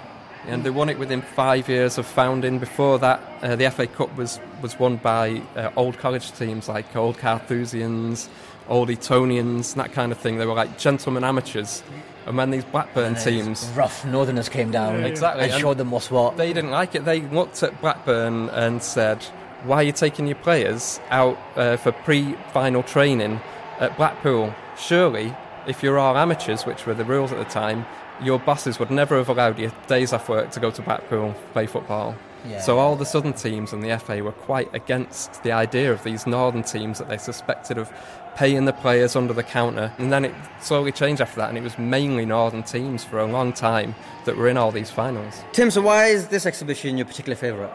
And 0.46 0.62
they 0.64 0.70
won 0.70 0.88
it 0.88 0.98
within 0.98 1.20
five 1.20 1.68
years 1.68 1.98
of 1.98 2.06
founding. 2.06 2.58
Before 2.60 2.98
that, 3.00 3.20
uh, 3.42 3.56
the 3.56 3.70
FA 3.70 3.86
Cup 3.88 4.16
was, 4.16 4.38
was 4.62 4.78
won 4.78 4.96
by 4.96 5.42
uh, 5.56 5.70
old 5.76 5.98
college 5.98 6.30
teams 6.32 6.68
like 6.68 6.94
Old 6.96 7.18
Carthusians, 7.18 8.28
Old 8.68 8.88
Etonians, 8.88 9.74
that 9.74 9.92
kind 9.92 10.12
of 10.12 10.18
thing. 10.18 10.38
They 10.38 10.46
were 10.46 10.54
like 10.54 10.78
gentlemen 10.78 11.24
amateurs. 11.24 11.82
And 12.28 12.36
when 12.36 12.50
these 12.50 12.64
Blackburn 12.64 13.14
teams 13.16 13.66
Rough 13.74 14.04
Northerners 14.04 14.48
came 14.48 14.70
down 14.70 15.02
Exactly, 15.02 15.44
and 15.44 15.52
and 15.52 15.60
showed 15.60 15.78
them 15.78 15.90
what's 15.90 16.10
what. 16.10 16.36
they 16.36 16.52
didn't 16.52 16.70
like 16.70 16.94
it. 16.94 17.04
They 17.04 17.22
looked 17.22 17.62
at 17.62 17.80
Blackburn 17.80 18.50
and 18.50 18.82
said, 18.82 19.22
"Why 19.64 19.76
are 19.76 19.82
you 19.84 19.92
taking 19.92 20.26
your 20.26 20.36
players 20.36 21.00
out 21.10 21.38
uh, 21.56 21.76
for 21.78 21.90
pre-final 21.90 22.82
training 22.82 23.40
at 23.80 23.96
Blackpool? 23.96 24.54
Surely, 24.76 25.34
if 25.66 25.82
you're 25.82 25.98
all 25.98 26.16
amateurs, 26.16 26.66
which 26.66 26.84
were 26.86 26.94
the 26.94 27.04
rules 27.04 27.32
at 27.32 27.38
the 27.38 27.44
time, 27.46 27.86
your 28.22 28.38
bosses 28.38 28.78
would 28.78 28.90
never 28.90 29.16
have 29.16 29.28
allowed 29.28 29.58
you 29.58 29.72
days 29.86 30.12
off 30.12 30.28
work 30.28 30.50
to 30.52 30.60
go 30.60 30.70
to 30.70 30.82
Blackpool 30.82 31.34
play 31.52 31.66
football. 31.66 32.14
Yeah. 32.46 32.60
So 32.60 32.78
all 32.78 32.96
the 32.96 33.04
southern 33.04 33.32
teams 33.32 33.72
and 33.72 33.82
the 33.82 33.98
FA 33.98 34.22
were 34.22 34.32
quite 34.32 34.72
against 34.74 35.42
the 35.42 35.52
idea 35.52 35.92
of 35.92 36.04
these 36.04 36.26
northern 36.26 36.62
teams 36.62 36.98
that 36.98 37.08
they 37.08 37.18
suspected 37.18 37.78
of 37.78 37.92
paying 38.36 38.64
the 38.64 38.72
players 38.72 39.16
under 39.16 39.32
the 39.34 39.42
counter. 39.42 39.92
And 39.98 40.12
then 40.12 40.24
it 40.24 40.34
slowly 40.60 40.92
changed 40.92 41.20
after 41.20 41.40
that, 41.40 41.48
and 41.48 41.58
it 41.58 41.62
was 41.62 41.76
mainly 41.78 42.24
northern 42.24 42.62
teams 42.62 43.02
for 43.02 43.18
a 43.18 43.26
long 43.26 43.52
time 43.52 43.94
that 44.24 44.36
were 44.36 44.48
in 44.48 44.56
all 44.56 44.70
these 44.70 44.90
finals. 44.90 45.42
Tim, 45.52 45.70
so 45.70 45.82
why 45.82 46.06
is 46.06 46.28
this 46.28 46.46
exhibition 46.46 46.96
your 46.96 47.06
particular 47.06 47.34
favourite? 47.34 47.72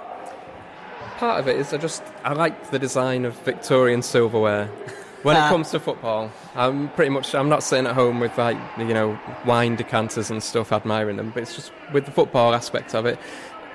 Part 1.17 1.39
of 1.39 1.47
it 1.47 1.57
is 1.57 1.73
I 1.73 1.77
just 1.77 2.01
I 2.23 2.33
like 2.33 2.71
the 2.71 2.79
design 2.79 3.25
of 3.25 3.37
Victorian 3.39 4.01
silverware. 4.01 4.69
When 5.23 5.37
it 5.37 5.47
comes 5.47 5.71
to 5.71 5.79
football, 5.79 6.31
I'm 6.53 6.89
pretty 6.89 7.09
much 7.09 7.33
I'm 7.33 7.47
not 7.47 7.63
sitting 7.63 7.87
at 7.87 7.95
home 7.95 8.19
with 8.19 8.37
like 8.37 8.57
you 8.77 8.93
know 8.93 9.17
wine 9.45 9.75
decanters 9.77 10.29
and 10.29 10.43
stuff 10.43 10.71
admiring 10.73 11.15
them, 11.15 11.31
but 11.33 11.43
it's 11.43 11.55
just 11.55 11.71
with 11.93 12.05
the 12.05 12.11
football 12.11 12.53
aspect 12.53 12.93
of 12.93 13.05
it. 13.05 13.17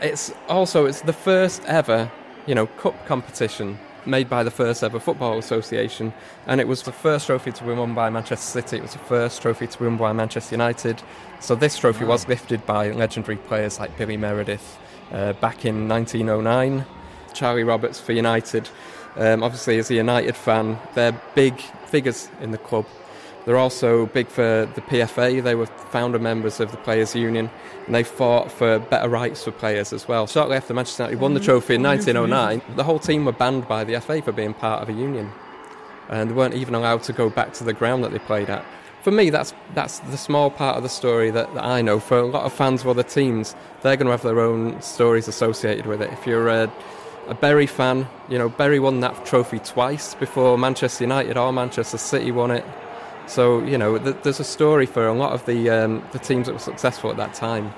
It's 0.03 0.33
also 0.49 0.85
it's 0.85 1.01
the 1.01 1.13
first 1.15 1.65
ever 1.65 2.11
you 2.47 2.55
know 2.55 2.67
cup 2.67 2.95
competition 3.07 3.79
made 4.05 4.29
by 4.29 4.43
the 4.43 4.51
first 4.51 4.83
ever 4.83 5.01
football 5.01 5.39
association, 5.39 6.13
and 6.47 6.61
it 6.61 6.69
was 6.69 6.83
the 6.83 6.93
first 6.93 7.27
trophy 7.27 7.53
to 7.53 7.65
be 7.65 7.73
won 7.73 7.95
by 7.95 8.11
Manchester 8.11 8.61
City. 8.61 8.77
It 8.77 8.83
was 8.83 8.93
the 8.93 8.99
first 8.99 9.41
trophy 9.41 9.67
to 9.67 9.79
be 9.79 9.87
won 9.87 9.97
by 9.97 10.13
Manchester 10.13 10.55
United. 10.55 11.03
So 11.41 11.55
this 11.55 11.79
trophy 11.79 12.05
was 12.05 12.29
lifted 12.29 12.65
by 12.67 12.91
legendary 12.91 13.39
players 13.39 13.79
like 13.79 13.97
Billy 13.97 14.19
Meredith 14.19 14.79
uh, 15.13 15.33
back 15.35 15.65
in 15.65 15.89
1909. 15.89 16.85
Charlie 17.33 17.65
Roberts 17.65 18.01
for 18.01 18.13
United. 18.13 18.69
Um, 19.17 19.43
obviously, 19.43 19.79
as 19.79 19.91
a 19.91 19.95
United 19.95 20.37
fan, 20.37 20.79
they're 20.95 21.21
big 21.35 21.61
figures 21.61 22.29
in 22.41 22.51
the 22.51 22.59
club. 22.59 22.87
They're 23.49 23.57
also 23.57 24.05
big 24.05 24.29
for 24.29 24.69
the 24.75 24.83
PFA. 24.83 25.43
They 25.43 25.55
were 25.55 25.65
founder 25.65 26.19
members 26.19 26.61
of 26.61 26.71
the 26.71 26.77
Players' 26.77 27.15
Union, 27.15 27.51
and 27.87 27.95
they 27.95 28.03
fought 28.03 28.53
for 28.53 28.79
better 28.79 29.09
rights 29.09 29.45
for 29.45 29.53
players 29.53 29.93
as 29.95 30.07
well. 30.07 30.27
Shortly 30.27 30.57
after 30.57 30.75
Manchester 30.75 31.05
United 31.05 31.21
won 31.21 31.33
the 31.33 31.41
trophy 31.41 31.77
in 31.77 31.83
1909, 31.83 32.77
the 32.77 32.85
whole 32.85 32.99
team 32.99 33.25
were 33.25 33.33
banned 33.33 33.67
by 33.67 33.85
the 33.85 33.99
FA 34.03 34.21
for 34.21 34.33
being 34.33 34.53
part 34.53 34.83
of 34.83 34.91
a 34.91 34.93
union, 34.93 35.33
and 36.11 36.29
they 36.29 36.35
weren't 36.35 36.53
even 36.53 36.75
allowed 36.75 37.03
to 37.05 37.15
go 37.15 37.31
back 37.31 37.55
to 37.55 37.65
the 37.65 37.73
ground 37.73 38.05
that 38.05 38.13
they 38.13 38.19
played 38.19 38.51
at. 38.51 38.67
For 39.03 39.13
me, 39.13 39.31
that's 39.31 39.55
that's 39.73 40.01
the 40.01 40.19
small 40.19 40.51
part 40.51 40.77
of 40.77 40.83
the 40.83 40.91
story 40.91 41.31
that, 41.31 41.55
that 41.55 41.65
I 41.65 41.81
know. 41.81 42.01
For 42.01 42.19
a 42.19 42.27
lot 42.27 42.45
of 42.45 42.53
fans 42.53 42.83
of 42.83 42.89
other 42.89 43.03
teams, 43.03 43.55
they're 43.81 43.97
going 43.97 44.09
to 44.09 44.11
have 44.11 44.23
their 44.23 44.41
own 44.41 44.83
stories 44.83 45.27
associated 45.27 45.87
with 45.87 46.03
it. 46.03 46.13
If 46.13 46.27
you're 46.27 46.49
a 46.49 46.71
a 47.29 47.35
Bury 47.35 47.67
fan. 47.67 48.09
You 48.29 48.39
know, 48.39 48.49
Bury 48.49 48.79
won 48.79 49.01
that 49.01 49.25
trophy 49.25 49.59
twice 49.59 50.15
before 50.15 50.59
Manchester 50.59 51.05
United 51.05 51.37
or 51.37 51.53
Manchester 51.53 51.99
City 51.99 52.33
won 52.33 52.51
it. 52.51 52.65
So 53.27 53.63
you 53.65 53.79
know, 53.79 53.99
th- 53.99 54.17
there's 54.23 54.41
a 54.41 54.45
story 54.45 54.87
for 54.87 55.07
a 55.07 55.13
lot 55.13 55.33
of 55.33 55.45
the 55.47 55.71
um, 55.71 56.03
the 56.13 56.19
teams 56.19 56.47
that 56.47 56.55
were 56.55 56.59
successful 56.59 57.11
at 57.11 57.17
that 57.19 57.35
time. 57.35 57.73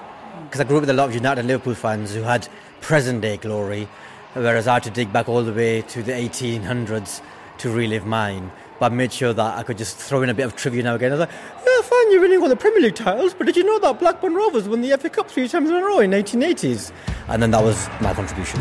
Because 0.45 0.61
I 0.61 0.65
grew 0.65 0.77
up 0.77 0.83
with 0.83 0.91
a 0.91 0.95
lot 0.95 1.09
of 1.09 1.15
United 1.15 1.41
and 1.41 1.49
Liverpool 1.49 1.75
fans 1.75 2.15
who 2.15 2.23
had 2.23 2.49
present 2.81 3.21
day 3.21 3.37
glory, 3.37 3.89
whereas 4.33 4.67
I 4.67 4.75
had 4.75 4.85
to 4.85 4.91
dig 4.91 5.13
back 5.13 5.29
all 5.29 5.43
the 5.43 5.53
way 5.53 5.83
to 5.83 6.03
the 6.03 6.13
1800s 6.13 7.21
to 7.59 7.71
relive 7.71 8.07
mine. 8.07 8.51
But 8.79 8.93
I 8.93 8.95
made 8.95 9.13
sure 9.13 9.35
that 9.35 9.59
I 9.59 9.63
could 9.63 9.77
just 9.77 9.99
throw 9.99 10.23
in 10.23 10.31
a 10.31 10.35
bit 10.35 10.47
of 10.47 10.57
trivia 10.57 10.83
now 10.83 10.95
again. 10.95 11.13
I 11.13 11.17
was 11.17 11.21
like, 11.21 11.31
yeah, 11.31 11.83
fine, 11.83 12.11
you're 12.11 12.23
winning 12.23 12.41
all 12.41 12.49
the 12.49 12.57
Premier 12.57 12.81
League 12.81 12.95
titles, 12.95 13.35
but 13.35 13.47
did 13.47 13.57
you 13.57 13.65
know 13.65 13.79
that 13.81 14.01
Blackburn 14.01 14.35
Rovers 14.35 14.67
won 14.69 14.81
the 14.81 14.97
FA 14.97 15.11
Cup 15.11 15.29
three 15.29 15.47
times 15.47 15.69
in 15.69 15.77
a 15.77 15.85
row 15.85 15.99
in 15.99 16.11
1980s? 16.11 16.91
And 17.29 17.43
then 17.43 17.51
that 17.51 17.63
was 17.63 17.89
my 18.01 18.15
contribution. 18.15 18.61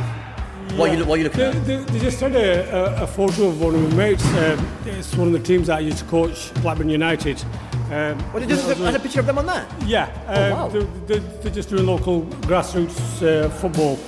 What, 0.79 0.91
are 0.91 0.95
you, 0.95 1.05
what 1.05 1.15
are 1.15 1.17
you 1.17 1.23
looking 1.25 1.39
They, 1.39 1.45
at? 1.47 1.65
they, 1.65 1.75
they 1.77 1.99
just 1.99 2.19
had 2.21 2.35
a, 2.35 2.99
a, 2.99 3.03
a 3.03 3.07
photo 3.07 3.47
of 3.47 3.59
one 3.61 3.75
of 3.75 3.81
my 3.89 3.95
mates. 3.95 4.25
Um, 4.27 4.67
it's 4.85 5.13
one 5.15 5.27
of 5.27 5.33
the 5.33 5.39
teams 5.39 5.67
that 5.67 5.77
I 5.77 5.81
used 5.81 5.97
to 5.99 6.05
coach, 6.05 6.53
Blackburn 6.61 6.89
United. 6.89 7.43
Um, 7.91 8.17
What, 8.31 8.39
did 8.39 8.49
you 8.49 8.55
just 8.55 8.77
had 8.79 8.95
a 8.95 8.99
picture 8.99 9.19
of 9.19 9.25
them 9.25 9.39
on 9.39 9.45
there? 9.47 9.67
yeah, 9.85 10.05
um, 10.27 10.51
wow. 10.51 10.67
they're, 10.69 11.19
they're, 11.19 11.51
just 11.51 11.69
doing 11.69 11.85
local 11.85 12.21
grassroots 12.47 13.21
uh, 13.23 13.49
football. 13.49 13.99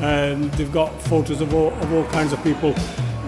And 0.00 0.50
they've 0.54 0.72
got 0.72 1.00
photos 1.02 1.40
of 1.40 1.54
all, 1.54 1.72
of 1.74 1.92
all 1.92 2.04
kinds 2.06 2.32
of 2.32 2.42
people. 2.42 2.74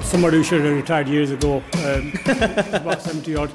Somebody 0.02 0.38
who 0.38 0.42
should 0.42 0.64
have 0.64 0.74
retired 0.74 1.06
years 1.08 1.30
ago, 1.30 1.62
um, 1.84 2.12
about 2.72 3.00
70 3.02 3.36
odd. 3.36 3.50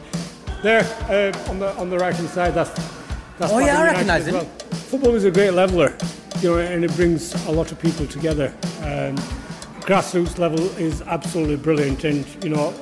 There, 0.62 0.84
uh, 1.10 1.50
on 1.50 1.60
the 1.60 1.76
on 1.76 1.90
the 1.90 1.98
right 1.98 2.16
hand 2.16 2.30
side, 2.30 2.54
that's, 2.54 2.70
that's 3.38 3.52
Oh, 3.52 3.60
yeah, 3.60 3.82
I 3.82 3.86
recognise 3.88 4.28
him. 4.28 4.36
well. 4.36 4.46
Football 4.90 5.16
is 5.16 5.26
a 5.26 5.32
great 5.32 5.52
leveller, 5.52 5.98
you 6.44 6.50
know, 6.50 6.58
and 6.58 6.84
it 6.84 6.94
brings 6.96 7.34
a 7.48 7.52
lot 7.52 7.72
of 7.72 7.80
people 7.80 8.06
together. 8.06 8.54
Um, 8.82 9.16
grassroots 9.88 10.38
level 10.38 10.60
is 10.78 11.02
absolutely 11.04 11.56
brilliant, 11.56 12.04
and 12.04 12.26
you 12.44 12.50
know, 12.50 12.74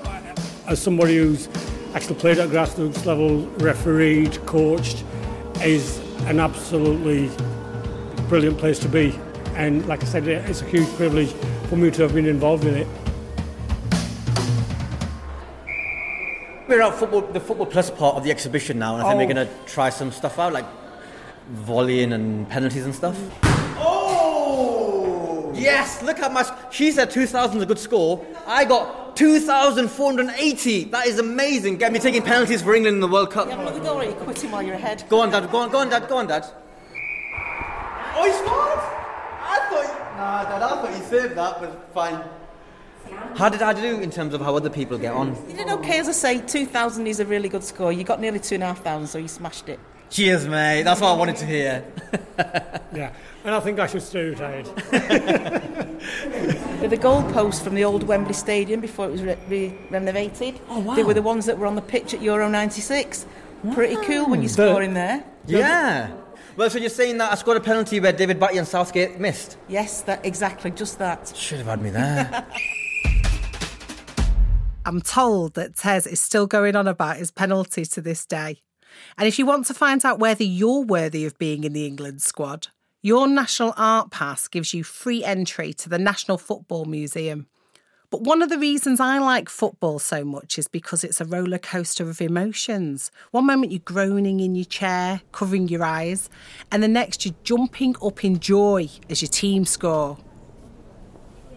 as 0.68 0.82
somebody 0.82 1.18
who's 1.18 1.48
actually 1.94 2.16
played 2.16 2.40
at 2.40 2.50
grassroots 2.50 3.06
level, 3.06 3.46
refereed, 3.60 4.44
coached, 4.48 5.04
is 5.64 6.00
an 6.26 6.40
absolutely 6.40 7.30
brilliant 8.30 8.58
place 8.58 8.80
to 8.80 8.90
be. 8.90 9.18
And 9.56 9.86
like 9.88 10.02
I 10.02 10.06
said, 10.08 10.28
it's 10.28 10.62
a 10.62 10.66
huge 10.66 10.88
privilege 10.96 11.32
for 11.70 11.76
me 11.76 11.92
to 11.92 12.02
have 12.02 12.16
been 12.16 12.26
involved 12.26 12.66
in 12.66 12.76
it. 12.76 12.88
We're 16.68 16.82
at 16.82 16.96
football, 16.96 17.22
the 17.22 17.40
Football 17.40 17.66
Plus 17.68 17.92
part 17.92 18.16
of 18.16 18.24
the 18.24 18.32
exhibition 18.32 18.80
now, 18.80 18.96
and 18.96 19.04
I 19.04 19.10
think 19.10 19.16
Oh. 19.16 19.26
we're 19.26 19.34
going 19.34 19.48
to 19.48 19.54
try 19.72 19.90
some 19.90 20.12
stuff 20.12 20.40
out, 20.40 20.54
like 20.54 20.66
volleying 21.52 22.14
and 22.14 22.48
penalties 22.50 22.86
and 22.86 22.96
stuff. 22.96 23.18
Yes, 25.62 26.02
look 26.02 26.18
how 26.20 26.30
much. 26.30 26.48
She 26.72 26.92
said 26.92 27.12
2,000 27.12 27.58
is 27.58 27.64
a 27.64 27.66
good 27.66 27.80
score. 27.80 28.26
I 28.46 28.66
got 28.66 29.16
2,480. 29.16 30.84
That 30.86 31.08
is 31.08 31.20
amazing. 31.20 31.78
Get 31.78 31.92
me 31.92 32.00
taking 32.00 32.22
penalties 32.22 32.62
for 32.62 32.74
England 32.74 32.96
in 32.96 33.02
the 33.02 33.08
World 33.08 33.32
Cup. 33.32 33.48
Another 33.50 33.80
goal, 33.80 34.02
or 34.02 34.04
you 34.04 34.14
quit 34.14 34.44
him 34.44 34.52
while 34.52 34.64
you're 34.64 34.76
ahead. 34.76 35.04
Go 35.10 35.22
on, 35.22 35.30
Dad. 35.30 35.50
Go 35.52 35.60
on, 35.60 35.70
go 35.70 35.80
on, 35.80 35.90
Dad. 35.90 36.08
Go 36.08 36.18
on, 36.18 36.28
Dad. 36.28 36.46
Oh, 38.14 38.26
he 38.26 38.32
scored! 38.32 38.80
I 39.44 39.68
thought. 39.70 40.18
Nah, 40.18 40.44
Dad, 40.44 40.62
I 40.62 40.82
thought 40.82 40.98
you 40.98 41.04
saved 41.06 41.36
that, 41.36 41.60
but 41.60 41.94
fine. 41.94 42.24
How 43.36 43.50
did 43.50 43.62
I 43.62 43.74
do 43.74 44.00
in 44.00 44.12
terms 44.12 44.34
of 44.34 44.42
how 44.42 44.56
other 44.56 44.70
people 44.70 44.98
get 44.98 45.14
on? 45.14 45.36
You 45.50 45.56
did 45.56 45.70
okay, 45.70 46.00
as 46.00 46.08
I 46.08 46.12
say. 46.12 46.42
2,000 46.42 47.08
is 47.08 47.20
a 47.20 47.26
really 47.26 47.50
good 47.50 47.64
score. 47.64 47.92
You 47.92 48.04
got 48.04 48.20
nearly 48.20 48.40
2,500, 48.40 49.08
so 49.08 49.18
you 49.18 49.28
smashed 49.28 49.70
it. 49.70 49.80
Cheers, 50.12 50.46
mate. 50.46 50.84
That's 50.84 51.02
what 51.02 51.10
I 51.10 51.18
wanted 51.18 51.38
to 51.38 51.46
hear. 51.46 51.84
Yeah, 52.94 53.14
and 53.46 53.56
I 53.56 53.62
think 53.62 53.80
I 53.80 53.88
should 53.88 54.02
stay 54.02 54.26
retired. 54.26 54.66
They're 54.76 55.00
the 56.90 56.98
goalposts 56.98 57.64
from 57.64 57.76
the 57.76 57.86
old 57.86 58.04
Wembley 58.04 58.34
Stadium 58.34 58.82
before 58.82 59.08
it 59.08 59.12
was 59.12 59.24
re- 59.24 59.38
re- 59.48 59.78
renovated. 59.90 60.60
Oh, 60.68 60.80
wow. 60.80 60.96
They 60.96 61.06
were 61.06 61.14
the 61.14 61.22
ones 61.22 61.46
that 61.46 61.58
were 61.58 61.68
on 61.68 61.76
the 61.76 61.82
pitch 61.82 62.14
at 62.14 62.22
Euro 62.22 62.50
96. 62.50 63.26
Pretty 63.74 63.96
cool 64.06 64.30
when 64.30 64.42
you 64.42 64.50
score 64.50 64.82
in 64.82 64.94
there. 64.94 65.24
Yeah. 65.46 66.12
Well, 66.58 66.70
so 66.70 66.80
you're 66.80 66.90
saying 66.90 67.18
that 67.20 67.32
I 67.32 67.36
scored 67.36 67.56
a 67.56 67.62
penalty 67.62 68.02
where 68.02 68.12
David 68.12 68.42
Batty 68.42 68.58
and 68.58 68.68
Southgate 68.68 69.22
missed? 69.22 69.56
Yes, 69.70 70.02
that 70.02 70.26
exactly, 70.26 70.72
just 70.72 71.00
that. 71.00 71.32
Should 71.34 71.60
have 71.60 71.68
had 71.68 71.82
me 71.82 71.92
there. 71.92 72.46
I'm 74.86 75.00
told 75.00 75.54
that 75.54 75.78
Tez 75.78 76.06
is 76.08 76.20
still 76.20 76.46
going 76.48 76.76
on 76.76 76.90
about 76.90 77.16
his 77.16 77.32
penalty 77.32 77.86
to 77.86 78.02
this 78.02 78.26
day. 78.26 78.58
And 79.18 79.28
if 79.28 79.38
you 79.40 79.46
want 79.46 79.66
to 79.68 79.74
find 79.74 80.04
out 80.06 80.20
whether 80.20 80.44
you're 80.44 80.84
worthy 80.84 81.26
of 81.26 81.38
being 81.38 81.64
in 81.64 81.74
the 81.74 81.86
England 81.86 82.22
squad, 82.22 82.68
your 83.02 83.28
National 83.28 83.74
Art 83.78 84.12
Pass 84.12 84.48
gives 84.48 84.74
you 84.74 84.84
free 84.84 85.24
entry 85.24 85.74
to 85.74 85.90
the 85.90 85.98
National 85.98 86.38
Football 86.38 86.86
Museum. 86.86 87.48
But 88.12 88.24
one 88.24 88.42
of 88.42 88.50
the 88.50 88.60
reasons 88.60 89.00
I 89.00 89.20
like 89.20 89.48
football 89.48 89.98
so 89.98 90.26
much 90.26 90.60
is 90.60 90.68
because 90.68 91.06
it's 91.06 91.22
a 91.22 91.26
roller 91.26 91.58
coaster 91.58 92.10
of 92.10 92.20
emotions. 92.20 93.10
One 93.32 93.46
moment 93.46 93.72
you're 93.72 93.80
groaning 93.80 94.42
in 94.42 94.54
your 94.54 94.66
chair, 94.66 95.22
covering 95.32 95.70
your 95.70 95.84
eyes, 95.84 96.30
and 96.70 96.84
the 96.84 96.90
next 96.90 97.26
you're 97.26 97.36
jumping 97.44 97.96
up 98.04 98.26
in 98.26 98.40
joy 98.40 98.90
as 99.10 99.22
your 99.22 99.30
team 99.30 99.64
score. 99.64 100.18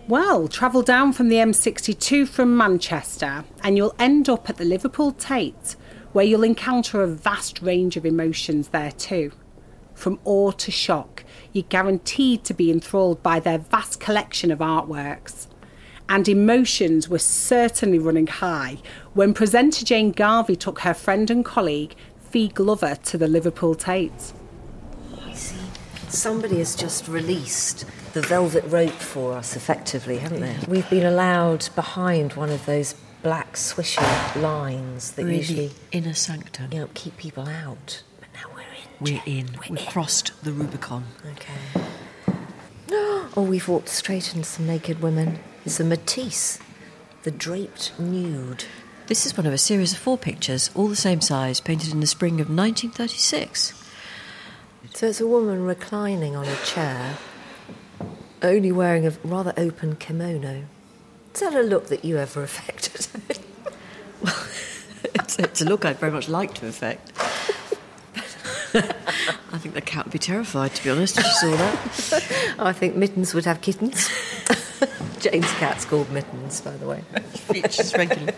Well, 0.07 0.47
travel 0.47 0.83
down 0.83 1.13
from 1.13 1.29
the 1.29 1.37
M62 1.37 2.29
from 2.29 2.57
Manchester, 2.57 3.45
and 3.63 3.77
you'll 3.77 3.97
end 3.99 4.29
up 4.29 4.49
at 4.49 4.57
the 4.57 4.65
Liverpool 4.65 5.11
Tate, 5.11 5.75
where 6.15 6.25
you'll 6.25 6.45
encounter 6.45 7.03
a 7.03 7.09
vast 7.09 7.61
range 7.61 7.97
of 7.97 8.07
emotions 8.07 8.69
there 8.69 8.93
too. 8.93 9.33
From 9.95 10.21
awe 10.25 10.53
to 10.53 10.71
shock, 10.71 11.25
you're 11.53 11.65
guaranteed 11.69 12.45
to 12.45 12.55
be 12.55 12.71
enthralled 12.71 13.23
by 13.23 13.41
their 13.41 13.59
vast 13.59 13.99
collection 13.99 14.51
of 14.51 14.61
artworks. 14.61 15.49
And 16.09 16.29
emotions 16.29 17.09
were 17.09 17.19
certainly 17.19 17.99
running 17.99 18.29
high 18.29 18.79
when 19.13 19.35
presenter 19.35 19.85
Jane 19.85 20.13
Garvey 20.13 20.55
took 20.55 20.81
her 20.81 20.95
friend 20.95 21.31
and 21.31 21.45
colleague, 21.45 21.97
Fi 22.31 22.47
Glover, 22.47 22.95
to 22.95 23.19
the 23.19 23.29
Liverpool 23.29 23.75
Tate. 23.75 24.33
You 25.27 25.35
see, 25.35 25.57
somebody 26.09 26.59
has 26.59 26.77
just 26.77 27.09
released 27.09 27.87
the 28.13 28.23
velvet 28.23 28.65
rope 28.69 28.91
for 28.91 29.33
us, 29.33 29.57
effectively, 29.57 30.19
haven't 30.19 30.43
they? 30.43 30.57
We've 30.69 30.89
been 30.89 31.07
allowed 31.07 31.69
behind 31.75 32.35
one 32.35 32.51
of 32.51 32.65
those 32.67 32.95
black 33.25 33.55
swishy 33.55 34.37
lines 34.41 35.13
that 35.13 35.23
in 35.23 35.35
usually 35.35 35.71
inner 35.93 36.13
sanctum. 36.13 36.71
you 36.71 36.81
know, 36.81 36.89
keep 36.93 37.17
people 37.17 37.49
out. 37.49 38.03
But 38.21 38.29
now 38.35 38.51
we're 38.55 38.61
in. 38.61 38.77
We're 39.01 39.23
in. 39.27 39.49
We've 39.71 39.87
crossed 39.87 40.31
the 40.45 40.53
Rubicon. 40.53 41.07
Okay. 41.33 41.87
Oh, 43.37 43.43
we've 43.43 43.67
walked 43.67 43.89
straight 43.89 44.33
into 44.33 44.47
some 44.47 44.69
naked 44.69 45.03
women. 45.03 45.41
It's 45.65 45.81
a 45.81 45.85
Matisse, 45.85 46.61
the 47.25 47.33
draped 47.33 47.99
nude. 47.99 48.67
This 49.09 49.27
is 49.27 49.37
one 49.37 49.45
of 49.45 49.53
a 49.53 49.59
series 49.59 49.93
of 49.93 49.99
four 49.99 50.17
pictures, 50.17 50.71
all 50.77 50.87
the 50.87 50.95
same 50.95 51.21
size, 51.21 51.59
painted 51.59 51.93
in 51.93 51.99
the 51.99 52.07
spring 52.07 52.35
of 52.35 52.49
1936. 52.49 53.73
So 54.95 55.09
it's 55.09 55.21
a 55.21 55.27
woman 55.27 55.65
reclining 55.65 56.37
on 56.37 56.47
a 56.47 56.57
chair, 56.65 57.19
only 58.41 58.71
wearing 58.71 59.05
a 59.05 59.11
rather 59.25 59.53
open 59.57 59.97
kimono. 59.97 60.67
Is 61.35 61.41
that 61.41 61.55
a 61.55 61.63
look 61.63 61.89
that 61.89 62.05
you 62.05 62.17
ever 62.17 62.45
affected? 62.45 63.09
it's, 65.15 65.37
it's 65.37 65.61
a 65.61 65.65
look 65.65 65.85
I'd 65.85 65.99
very 65.99 66.13
much 66.13 66.29
like 66.29 66.55
to 66.55 66.69
affect. 66.69 67.13
I 68.75 69.59
think 69.59 69.75
the 69.75 69.81
cat 69.81 70.05
would 70.05 70.13
be 70.13 70.19
terrified, 70.21 70.77
to 70.77 70.85
be 70.85 70.91
honest, 70.91 71.19
if 71.19 71.25
she 71.25 71.33
saw 71.33 71.51
that. 71.57 72.55
I 72.61 72.73
think 72.73 72.95
Mittens 72.95 73.35
would 73.35 73.47
have 73.47 73.61
kittens. 73.61 74.09
Jane's 75.19 75.51
cat's 75.55 75.85
called 75.85 76.09
Mittens, 76.13 76.61
by 76.61 76.77
the 76.77 76.87
way. 76.87 77.03
Features 77.33 77.95
regularly. 77.95 78.35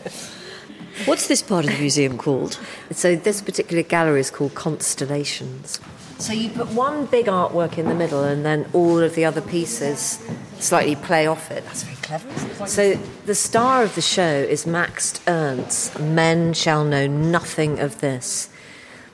What's 1.04 1.28
this 1.28 1.42
part 1.42 1.66
of 1.66 1.72
the 1.72 1.78
museum 1.78 2.16
called? 2.16 2.58
So 2.92 3.14
this 3.14 3.42
particular 3.42 3.82
gallery 3.82 4.20
is 4.20 4.30
called 4.30 4.54
Constellations. 4.54 5.80
So 6.18 6.32
you 6.32 6.48
put 6.50 6.68
one 6.68 7.06
big 7.06 7.26
artwork 7.26 7.78
in 7.78 7.88
the 7.88 7.94
middle, 7.94 8.24
and 8.24 8.44
then 8.44 8.66
all 8.72 8.98
of 9.00 9.14
the 9.14 9.24
other 9.24 9.42
pieces 9.42 10.18
slightly 10.58 10.96
play 10.96 11.26
off 11.26 11.50
it. 11.50 11.62
That's 11.64 11.82
very 11.82 11.96
clever. 11.96 12.66
So 12.66 12.94
the 13.26 13.34
star 13.34 13.82
of 13.82 13.94
the 13.94 14.00
show 14.00 14.24
is 14.24 14.66
Max 14.66 15.20
Ernst's 15.26 15.98
"Men 15.98 16.54
Shall 16.54 16.84
Know 16.84 17.06
Nothing 17.06 17.80
of 17.80 18.00
This," 18.00 18.48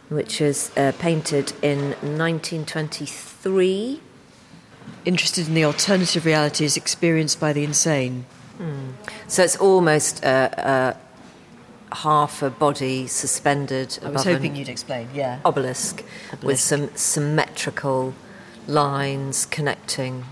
which 0.08 0.40
is 0.40 0.70
uh, 0.76 0.92
painted 0.98 1.52
in 1.60 1.90
1923. 2.00 4.00
Interested 5.04 5.48
in 5.48 5.54
the 5.54 5.64
alternative 5.64 6.24
realities 6.24 6.76
experienced 6.76 7.40
by 7.40 7.52
the 7.52 7.64
insane. 7.64 8.26
So 9.26 9.42
it's 9.42 9.56
almost 9.56 10.24
uh, 10.24 10.50
uh, 10.56 10.94
half 11.98 12.42
a 12.42 12.50
body 12.50 13.06
suspended 13.06 13.98
I 14.02 14.10
was 14.10 14.24
hoping 14.24 14.52
an 14.52 14.56
you'd 14.56 14.68
explain, 14.68 15.08
yeah. 15.14 15.40
obelisk, 15.44 16.04
with 16.42 16.58
some 16.60 16.94
symmetrical 16.96 18.14
lines 18.66 19.46
connecting 19.46 20.24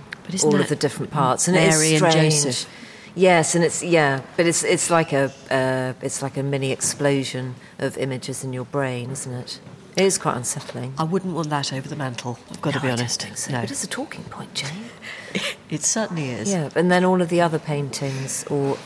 all 0.45 0.61
of 0.61 0.69
the 0.69 0.77
different 0.77 1.11
parts. 1.11 1.49
And 1.49 1.57
Mary 1.57 1.93
it's 1.93 2.03
and 2.03 2.13
strange. 2.13 2.35
Joseph? 2.35 2.71
Yes, 3.15 3.55
and 3.55 3.65
it's 3.65 3.83
yeah, 3.83 4.23
but 4.37 4.47
it's 4.47 4.63
it's 4.63 4.89
like 4.89 5.13
a 5.13 5.33
uh, 5.51 6.05
it's 6.05 6.23
like 6.23 6.37
a 6.37 6.43
mini 6.43 6.71
explosion 6.71 7.57
of 7.79 7.99
images 7.99 8.45
in 8.45 8.53
your 8.53 8.65
brain, 8.65 9.11
isn't 9.11 9.33
it? 9.33 9.61
It 9.97 10.05
is 10.05 10.19
quite 10.19 10.37
unsettling. 10.37 10.95
I 10.97 11.05
wouldn't 11.05 11.35
want 11.35 11.51
that 11.51 11.73
over 11.73 11.89
the 11.89 11.97
mantle, 11.97 12.39
I've 12.51 12.63
got 12.63 12.75
to 12.75 12.81
be 12.81 12.89
honest. 12.89 13.27
so. 13.35 13.53
No. 13.53 13.63
But 13.63 13.73
it's 13.73 13.83
a 13.83 13.89
talking 13.89 14.25
point, 14.25 14.55
Jane. 14.55 14.85
It 15.71 15.85
certainly 15.85 16.31
is. 16.31 16.51
Yeah, 16.51 16.71
and 16.75 16.91
then 16.91 17.05
all 17.05 17.23
of 17.23 17.29
the 17.29 17.41
other 17.41 17.61
paintings 17.61 18.45
or 18.49 18.77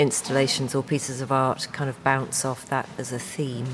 installations 0.00 0.74
or 0.74 0.82
pieces 0.82 1.20
of 1.20 1.30
art 1.30 1.68
kind 1.72 1.90
of 1.90 2.02
bounce 2.02 2.44
off 2.44 2.66
that 2.70 2.88
as 2.96 3.12
a 3.12 3.18
theme. 3.18 3.66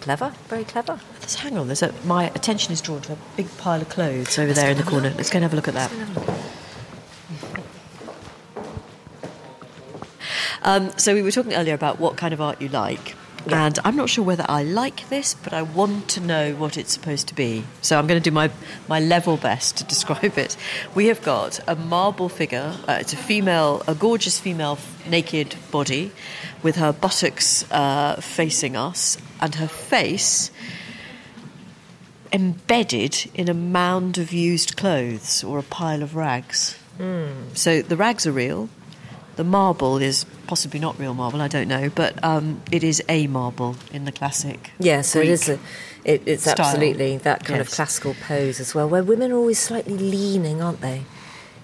Clever, 0.00 0.34
very 0.48 0.64
clever. 0.64 1.00
Let's 1.20 1.36
hang 1.36 1.56
on. 1.56 1.66
There's 1.68 1.82
a, 1.82 1.94
my 2.04 2.24
attention 2.30 2.72
is 2.72 2.82
drawn 2.82 3.00
to 3.02 3.14
a 3.14 3.18
big 3.36 3.48
pile 3.56 3.80
of 3.80 3.88
clothes 3.88 4.38
over 4.38 4.52
there 4.52 4.70
in 4.70 4.76
the 4.76 4.82
corner. 4.82 5.10
Let's 5.16 5.30
go 5.30 5.38
and 5.38 5.44
have 5.44 5.52
a 5.52 5.56
look 5.56 5.68
at 5.68 5.74
that. 5.74 5.90
Um, 10.64 10.92
so 10.96 11.14
we 11.14 11.22
were 11.22 11.32
talking 11.32 11.54
earlier 11.54 11.74
about 11.74 11.98
what 11.98 12.16
kind 12.16 12.34
of 12.34 12.40
art 12.40 12.60
you 12.60 12.68
like. 12.68 13.16
And 13.50 13.78
I'm 13.84 13.96
not 13.96 14.08
sure 14.08 14.24
whether 14.24 14.46
I 14.48 14.62
like 14.62 15.08
this, 15.08 15.34
but 15.34 15.52
I 15.52 15.62
want 15.62 16.08
to 16.10 16.20
know 16.20 16.54
what 16.54 16.76
it's 16.76 16.92
supposed 16.92 17.28
to 17.28 17.34
be. 17.34 17.64
So 17.80 17.98
I'm 17.98 18.06
going 18.06 18.20
to 18.20 18.30
do 18.30 18.34
my, 18.34 18.50
my 18.88 19.00
level 19.00 19.36
best 19.36 19.76
to 19.78 19.84
describe 19.84 20.38
it. 20.38 20.56
We 20.94 21.06
have 21.06 21.22
got 21.22 21.60
a 21.66 21.74
marble 21.74 22.28
figure. 22.28 22.74
Uh, 22.86 22.98
it's 23.00 23.12
a 23.12 23.16
female, 23.16 23.82
a 23.88 23.94
gorgeous 23.94 24.38
female 24.38 24.78
naked 25.08 25.56
body 25.70 26.12
with 26.62 26.76
her 26.76 26.92
buttocks 26.92 27.70
uh, 27.72 28.16
facing 28.20 28.76
us 28.76 29.18
and 29.40 29.54
her 29.56 29.68
face 29.68 30.50
embedded 32.32 33.30
in 33.34 33.48
a 33.48 33.54
mound 33.54 34.18
of 34.18 34.32
used 34.32 34.76
clothes 34.76 35.44
or 35.44 35.58
a 35.58 35.62
pile 35.62 36.02
of 36.02 36.14
rags. 36.14 36.78
So 37.54 37.82
the 37.82 37.96
rags 37.96 38.26
are 38.26 38.32
real. 38.32 38.68
The 39.36 39.44
marble 39.44 39.96
is 39.98 40.24
possibly 40.46 40.78
not 40.78 40.98
real 40.98 41.14
marble, 41.14 41.40
I 41.40 41.48
don't 41.48 41.68
know, 41.68 41.88
but 41.88 42.22
um, 42.22 42.60
it 42.70 42.84
is 42.84 43.02
a 43.08 43.26
marble 43.26 43.76
in 43.90 44.04
the 44.04 44.12
classic. 44.12 44.70
Yeah, 44.78 45.00
so 45.00 45.20
it 45.20 45.22
Greek 45.22 45.32
is 45.32 45.48
a, 45.48 45.58
it, 46.04 46.22
it's 46.26 46.42
style. 46.42 46.66
absolutely 46.66 47.16
that 47.18 47.44
kind 47.44 47.60
of 47.60 47.70
classical 47.70 48.14
pose 48.26 48.60
as 48.60 48.74
well, 48.74 48.88
where 48.88 49.02
women 49.02 49.32
are 49.32 49.36
always 49.36 49.58
slightly 49.58 49.96
leaning, 49.96 50.60
aren't 50.60 50.80
they, 50.80 51.04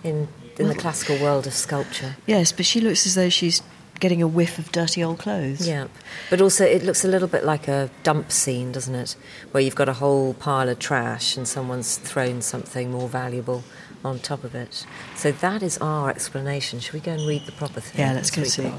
in 0.02 0.28
in 0.58 0.68
the 0.68 0.74
classical 0.74 1.16
world 1.18 1.46
of 1.46 1.54
sculpture. 1.54 2.16
Yes, 2.26 2.52
but 2.52 2.66
she 2.66 2.80
looks 2.80 3.06
as 3.06 3.14
though 3.14 3.28
she's 3.28 3.62
getting 4.00 4.22
a 4.22 4.26
whiff 4.28 4.58
of 4.58 4.70
dirty 4.72 5.02
old 5.02 5.18
clothes. 5.18 5.66
Yeah, 5.66 5.88
but 6.30 6.40
also 6.40 6.64
it 6.64 6.82
looks 6.82 7.04
a 7.04 7.08
little 7.08 7.28
bit 7.28 7.44
like 7.44 7.68
a 7.68 7.90
dump 8.02 8.32
scene, 8.32 8.72
doesn't 8.72 8.94
it? 8.94 9.16
Where 9.50 9.62
you've 9.62 9.74
got 9.74 9.88
a 9.88 9.94
whole 9.94 10.34
pile 10.34 10.68
of 10.68 10.78
trash 10.78 11.36
and 11.36 11.46
someone's 11.46 11.96
thrown 11.96 12.42
something 12.42 12.90
more 12.90 13.08
valuable 13.08 13.64
on 14.04 14.18
top 14.18 14.44
of 14.44 14.54
it. 14.54 14.86
So 15.14 15.32
that 15.32 15.62
is 15.62 15.78
our 15.78 16.10
explanation. 16.10 16.80
Should 16.80 16.94
we 16.94 17.00
go 17.00 17.12
and 17.12 17.26
read 17.26 17.46
the 17.46 17.52
proper 17.52 17.80
thing? 17.80 18.00
Yeah, 18.00 18.12
let's 18.12 18.30
go 18.30 18.44
see. 18.44 18.72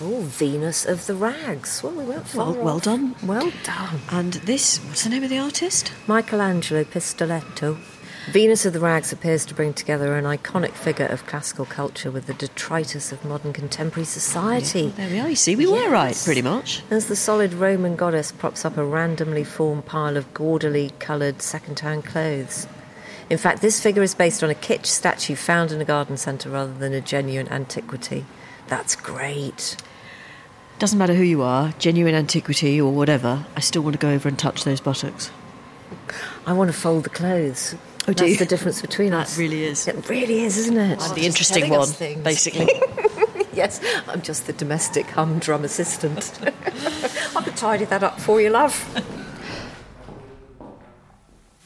Oh, 0.00 0.20
Venus 0.22 0.84
of 0.84 1.06
the 1.06 1.14
Rags. 1.14 1.82
Well, 1.82 1.92
we 1.92 2.04
went 2.04 2.26
far 2.26 2.52
Well, 2.52 2.62
well 2.62 2.78
done. 2.78 3.14
Well 3.22 3.50
done. 3.62 4.00
And 4.10 4.34
this, 4.34 4.78
what's 4.84 5.04
the 5.04 5.10
name 5.10 5.24
of 5.24 5.30
the 5.30 5.38
artist? 5.38 5.92
Michelangelo 6.06 6.84
Pistoletto. 6.84 7.78
Venus 8.30 8.64
of 8.64 8.72
the 8.72 8.80
Rags 8.80 9.12
appears 9.12 9.44
to 9.46 9.54
bring 9.54 9.74
together 9.74 10.16
an 10.16 10.24
iconic 10.24 10.72
figure 10.72 11.06
of 11.06 11.26
classical 11.26 11.66
culture 11.66 12.10
with 12.10 12.26
the 12.26 12.32
detritus 12.34 13.12
of 13.12 13.24
modern 13.24 13.52
contemporary 13.52 14.06
society. 14.06 14.88
There 14.88 15.10
we 15.10 15.20
are, 15.20 15.28
you 15.28 15.36
see, 15.36 15.54
we 15.54 15.66
were 15.66 15.90
right, 15.90 16.20
pretty 16.24 16.40
much. 16.40 16.82
As 16.90 17.06
the 17.06 17.16
solid 17.16 17.52
Roman 17.52 17.96
goddess 17.96 18.32
props 18.32 18.64
up 18.64 18.78
a 18.78 18.84
randomly 18.84 19.44
formed 19.44 19.84
pile 19.84 20.16
of 20.16 20.32
gaudily 20.32 20.92
coloured 20.98 21.42
second-hand 21.42 22.06
clothes. 22.06 22.66
In 23.28 23.36
fact, 23.36 23.60
this 23.60 23.80
figure 23.80 24.02
is 24.02 24.14
based 24.14 24.42
on 24.42 24.50
a 24.50 24.54
kitsch 24.54 24.86
statue 24.86 25.36
found 25.36 25.70
in 25.70 25.80
a 25.80 25.84
garden 25.84 26.16
centre 26.16 26.48
rather 26.48 26.74
than 26.74 26.94
a 26.94 27.00
genuine 27.02 27.48
antiquity. 27.48 28.24
That's 28.68 28.96
great. 28.96 29.76
Doesn't 30.78 30.98
matter 30.98 31.14
who 31.14 31.22
you 31.22 31.42
are, 31.42 31.74
genuine 31.78 32.14
antiquity 32.14 32.80
or 32.80 32.90
whatever, 32.90 33.46
I 33.54 33.60
still 33.60 33.82
want 33.82 33.94
to 33.94 33.98
go 33.98 34.10
over 34.10 34.28
and 34.28 34.38
touch 34.38 34.64
those 34.64 34.80
buttocks. 34.80 35.30
I 36.46 36.54
want 36.54 36.70
to 36.70 36.76
fold 36.76 37.04
the 37.04 37.10
clothes. 37.10 37.76
Oh, 38.06 38.12
That's 38.12 38.22
you? 38.32 38.36
the 38.36 38.46
difference 38.46 38.82
between 38.82 39.10
That 39.12 39.22
us. 39.28 39.38
really 39.38 39.64
is. 39.64 39.88
It 39.88 40.08
really 40.10 40.40
is, 40.42 40.58
isn't 40.58 40.76
it? 40.76 41.00
I'm 41.00 41.14
the 41.14 41.24
interesting 41.24 41.70
one, 41.70 41.88
basically. 42.22 42.68
yes, 43.54 43.80
I'm 44.08 44.20
just 44.20 44.46
the 44.46 44.52
domestic 44.52 45.06
humdrum 45.06 45.64
assistant. 45.64 46.38
I 47.36 47.42
could 47.42 47.56
tidy 47.56 47.86
that 47.86 48.02
up 48.02 48.20
for 48.20 48.40
you, 48.40 48.50
love. 48.50 48.76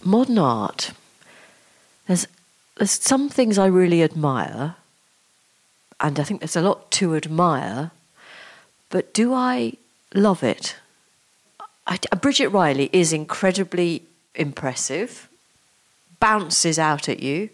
modern 0.04 0.38
art, 0.38 0.92
there's, 2.06 2.26
there's 2.76 2.90
some 2.92 3.28
things 3.28 3.58
I 3.58 3.66
really 3.66 4.02
admire, 4.02 4.76
and 6.00 6.18
I 6.18 6.22
think 6.22 6.40
there's 6.40 6.56
a 6.56 6.62
lot 6.62 6.90
to 6.92 7.14
admire, 7.14 7.90
but 8.90 9.12
do 9.12 9.34
I 9.34 9.74
love 10.14 10.42
it? 10.42 10.76
I, 11.86 11.98
Bridget 12.20 12.48
Riley 12.48 12.88
is 12.92 13.12
incredibly 13.12 14.02
impressive, 14.34 15.27
bounces 16.20 16.78
out 16.78 17.08
at 17.08 17.20
you, 17.22 17.50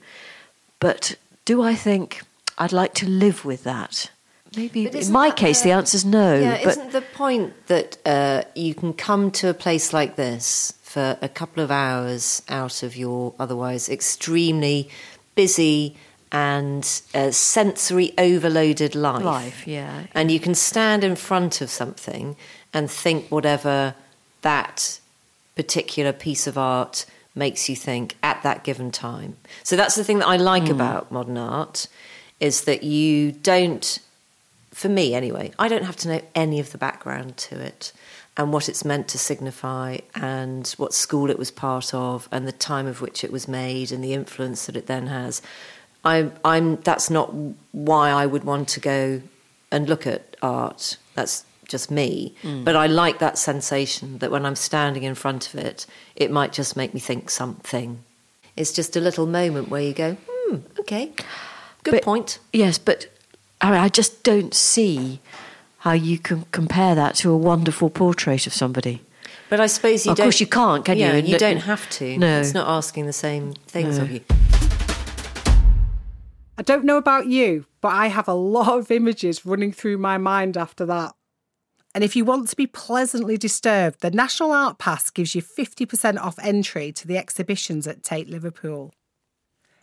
but 0.81 1.16
do 1.44 1.62
I 1.62 1.74
think 1.74 2.22
I'd 2.59 2.72
like 2.72 2.94
to 2.94 3.09
live 3.09 3.44
with 3.44 3.64
that? 3.64 4.11
Maybe 4.57 4.87
in 4.87 5.11
my 5.12 5.31
case, 5.31 5.62
the- 5.62 5.70
the 5.70 5.94
is 5.94 6.05
no. 6.05 6.35
Yeah, 6.37 6.61
but 6.62 6.70
isn't 6.72 6.92
the 6.92 7.00
point 7.03 7.66
that 7.66 7.98
uh, 8.07 8.42
you 8.55 8.74
can 8.74 8.92
come 8.92 9.31
to 9.33 9.48
a 9.48 9.55
place 9.55 9.92
like 9.92 10.14
this 10.16 10.74
for 10.83 11.18
a 11.20 11.29
couple 11.29 11.62
of 11.62 11.70
hours 11.70 12.42
out 12.48 12.83
of 12.85 12.96
your 12.96 13.35
otherwise 13.40 13.88
extremely 13.88 14.88
busy 15.35 15.96
and 16.31 17.03
uh, 17.14 17.33
sensory 17.33 18.12
overloaded 18.16 18.94
life? 18.94 19.24
Life, 19.24 19.66
yeah. 19.66 20.05
And 20.14 20.31
you 20.31 20.38
can 20.38 20.55
stand 20.55 21.03
in 21.03 21.16
front 21.16 21.61
of 21.61 21.68
something 21.68 22.37
and 22.72 22.88
think 22.88 23.29
whatever 23.31 23.94
that 24.42 25.00
particular 25.57 26.12
piece 26.12 26.46
of 26.46 26.57
art 26.57 27.07
makes 27.35 27.68
you 27.68 27.77
think 27.77 28.16
at 28.23 28.42
that 28.42 28.64
given 28.64 28.90
time. 28.90 29.37
So 29.62 29.77
that's 29.77 29.94
the 29.94 30.05
thing 30.05 30.18
that 30.20 30.29
I 30.29 30.37
like 30.37 30.66
hmm. 30.66 30.73
about 30.73 31.11
modern 31.11 31.37
art 31.37 31.88
is 32.40 32.64
that 32.64 32.83
you 32.83 33.33
don't 33.33 33.99
for 34.75 34.88
me 34.88 35.14
anyway, 35.14 35.53
I 35.57 35.68
don't 35.68 35.85
have 35.85 35.97
to 35.99 36.09
know 36.09 36.20
any 36.35 36.59
of 36.59 36.73
the 36.73 36.79
background 36.79 37.37
to 37.37 37.61
it 37.61 37.92
and 38.37 38.53
what 38.53 38.68
it's 38.68 38.85
meant 38.85 39.07
to 39.09 39.18
signify 39.18 39.99
and 40.16 40.66
what 40.77 40.92
school 40.92 41.31
it 41.31 41.38
was 41.38 41.53
part 41.53 41.94
of 41.94 42.29
and 42.33 42.47
the 42.47 42.53
time 42.53 42.87
of 42.87 43.01
which 43.01 43.23
it 43.23 43.31
was 43.31 43.47
made 43.47 43.92
and 43.92 44.03
the 44.03 44.12
influence 44.12 44.66
that 44.66 44.77
it 44.77 44.87
then 44.87 45.07
has. 45.07 45.40
I, 46.05 46.31
I'm 46.44 46.77
that's 46.77 47.09
not 47.09 47.33
why 47.70 48.11
I 48.11 48.27
would 48.27 48.42
want 48.42 48.68
to 48.70 48.81
go 48.81 49.23
and 49.70 49.88
look 49.88 50.07
at 50.07 50.37
art. 50.42 50.97
That's 51.14 51.44
just 51.68 51.90
me. 51.90 52.35
But 52.42 52.77
I 52.77 52.87
like 52.87 53.18
that 53.18 53.38
sensation 53.38 54.18
that 54.18 54.31
when 54.31 54.44
I'm 54.46 54.57
standing 54.57 55.03
in 55.03 55.14
front 55.14 55.48
of 55.53 55.61
it, 55.61 55.87
it 56.16 56.31
might 56.31 56.53
just 56.53 56.77
make 56.77 56.94
me 56.94 57.00
think 57.00 57.31
something. 57.31 57.98
It's 58.57 58.72
just 58.72 58.96
a 58.96 59.00
little 59.00 59.27
moment 59.27 59.68
where 59.68 59.83
you 59.83 59.92
go, 59.92 60.16
hmm, 60.29 60.57
okay, 60.81 61.12
good 61.83 61.92
But- 61.92 62.03
point. 62.05 62.38
Yes, 62.53 62.79
but 62.79 63.07
I, 63.61 63.70
mean, 63.70 63.81
I 63.81 63.88
just 63.88 64.22
don't 64.22 64.55
see 64.55 65.20
how 65.79 65.92
you 65.92 66.18
can 66.18 66.44
compare 66.53 66.94
that 66.94 67.14
to 67.16 67.31
a 67.31 67.37
wonderful 67.37 67.90
portrait 67.90 68.46
of 68.46 68.53
somebody. 68.55 69.03
But 69.50 69.59
But 69.59 69.61
I 69.61 69.66
suppose 69.66 70.07
you 70.07 70.12
of 70.12 70.16
don't. 70.16 70.24
course 70.27 70.40
you 70.40 70.46
can't, 70.46 70.85
can 70.85 70.98
yeah, 70.98 71.16
you? 71.16 71.33
you 71.33 71.38
don't 71.38 71.59
have 71.62 71.88
to. 71.90 72.16
No. 72.18 72.40
It's 72.40 72.55
not 72.55 72.66
asking 72.68 73.07
the 73.07 73.12
same 73.12 73.53
things 73.66 73.98
No. 73.98 74.05
of 74.05 74.11
you. 74.11 74.20
I 76.57 76.62
don't 76.62 76.85
know 76.85 76.96
about 76.96 77.27
you, 77.27 77.66
but 77.81 77.88
I 77.88 78.07
have 78.07 78.29
a 78.29 78.35
lot 78.35 78.79
of 78.79 78.90
images 78.90 79.44
running 79.44 79.72
through 79.72 79.98
my 79.98 80.18
mind 80.18 80.57
after 80.57 80.87
that. 80.87 81.12
And 81.95 82.03
if 82.03 82.17
you 82.17 82.25
want 82.25 82.49
to 82.49 82.57
be 82.57 82.67
pleasantly 82.67 83.37
disturbed, 83.37 84.01
the 84.01 84.11
National 84.11 84.51
Art 84.51 84.79
Pass 84.79 85.11
gives 85.11 85.35
you 85.35 85.43
50% 85.43 86.19
off 86.19 86.39
entry 86.43 86.91
to 86.91 87.07
the 87.07 87.17
exhibitions 87.17 87.87
at 87.87 88.03
Tate 88.03 88.29
Liverpool. 88.29 88.93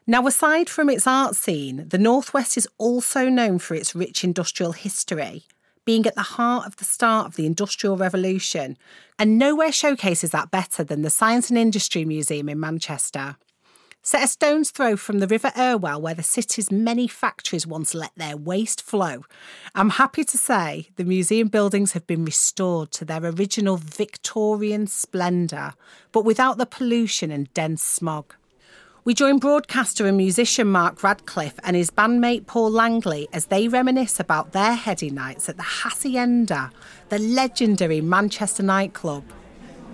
Now, 0.06 0.28
aside 0.28 0.69
from 0.69 0.89
its 0.89 1.08
art 1.08 1.38
scene, 1.38 1.88
the 1.88 1.97
Northwest 1.97 2.58
is 2.58 2.67
also 2.78 3.30
known 3.30 3.60
for 3.60 3.76
its 3.76 3.95
rich 3.95 4.26
industrial 4.26 4.74
history, 4.74 5.43
being 5.86 6.06
at 6.06 6.15
the 6.15 6.21
heart 6.21 6.65
of 6.67 6.76
the 6.78 6.84
start 6.84 7.28
of 7.28 7.36
the 7.38 7.45
Industrial 7.45 7.95
Revolution, 7.95 8.78
and 9.17 9.38
nowhere 9.38 9.71
showcases 9.71 10.32
that 10.32 10.52
better 10.52 10.84
than 10.84 11.04
the 11.04 11.10
Science 11.10 11.50
and 11.50 11.58
Industry 11.58 12.04
Museum 12.04 12.50
in 12.50 12.60
Manchester. 12.60 13.38
Set 14.03 14.23
a 14.23 14.27
stone's 14.27 14.71
throw 14.71 14.97
from 14.97 15.19
the 15.19 15.27
River 15.27 15.51
Irwell, 15.55 16.01
where 16.01 16.15
the 16.15 16.23
city's 16.23 16.71
many 16.71 17.07
factories 17.07 17.67
once 17.67 17.93
let 17.93 18.11
their 18.17 18.35
waste 18.35 18.81
flow. 18.81 19.25
I'm 19.75 19.91
happy 19.91 20.23
to 20.23 20.37
say 20.39 20.87
the 20.95 21.03
museum 21.03 21.49
buildings 21.49 21.91
have 21.91 22.07
been 22.07 22.25
restored 22.25 22.89
to 22.93 23.05
their 23.05 23.23
original 23.23 23.77
Victorian 23.77 24.87
splendour, 24.87 25.75
but 26.11 26.25
without 26.25 26.57
the 26.57 26.65
pollution 26.65 27.29
and 27.29 27.53
dense 27.53 27.83
smog. 27.83 28.33
We 29.03 29.13
join 29.13 29.37
broadcaster 29.37 30.07
and 30.07 30.17
musician 30.17 30.67
Mark 30.67 31.03
Radcliffe 31.03 31.59
and 31.63 31.75
his 31.75 31.91
bandmate 31.91 32.47
Paul 32.47 32.71
Langley 32.71 33.27
as 33.31 33.45
they 33.47 33.67
reminisce 33.67 34.19
about 34.19 34.51
their 34.51 34.73
heady 34.73 35.11
nights 35.11 35.47
at 35.47 35.57
the 35.57 35.63
Hacienda, 35.63 36.71
the 37.09 37.19
legendary 37.19 38.01
Manchester 38.01 38.63
nightclub. 38.63 39.23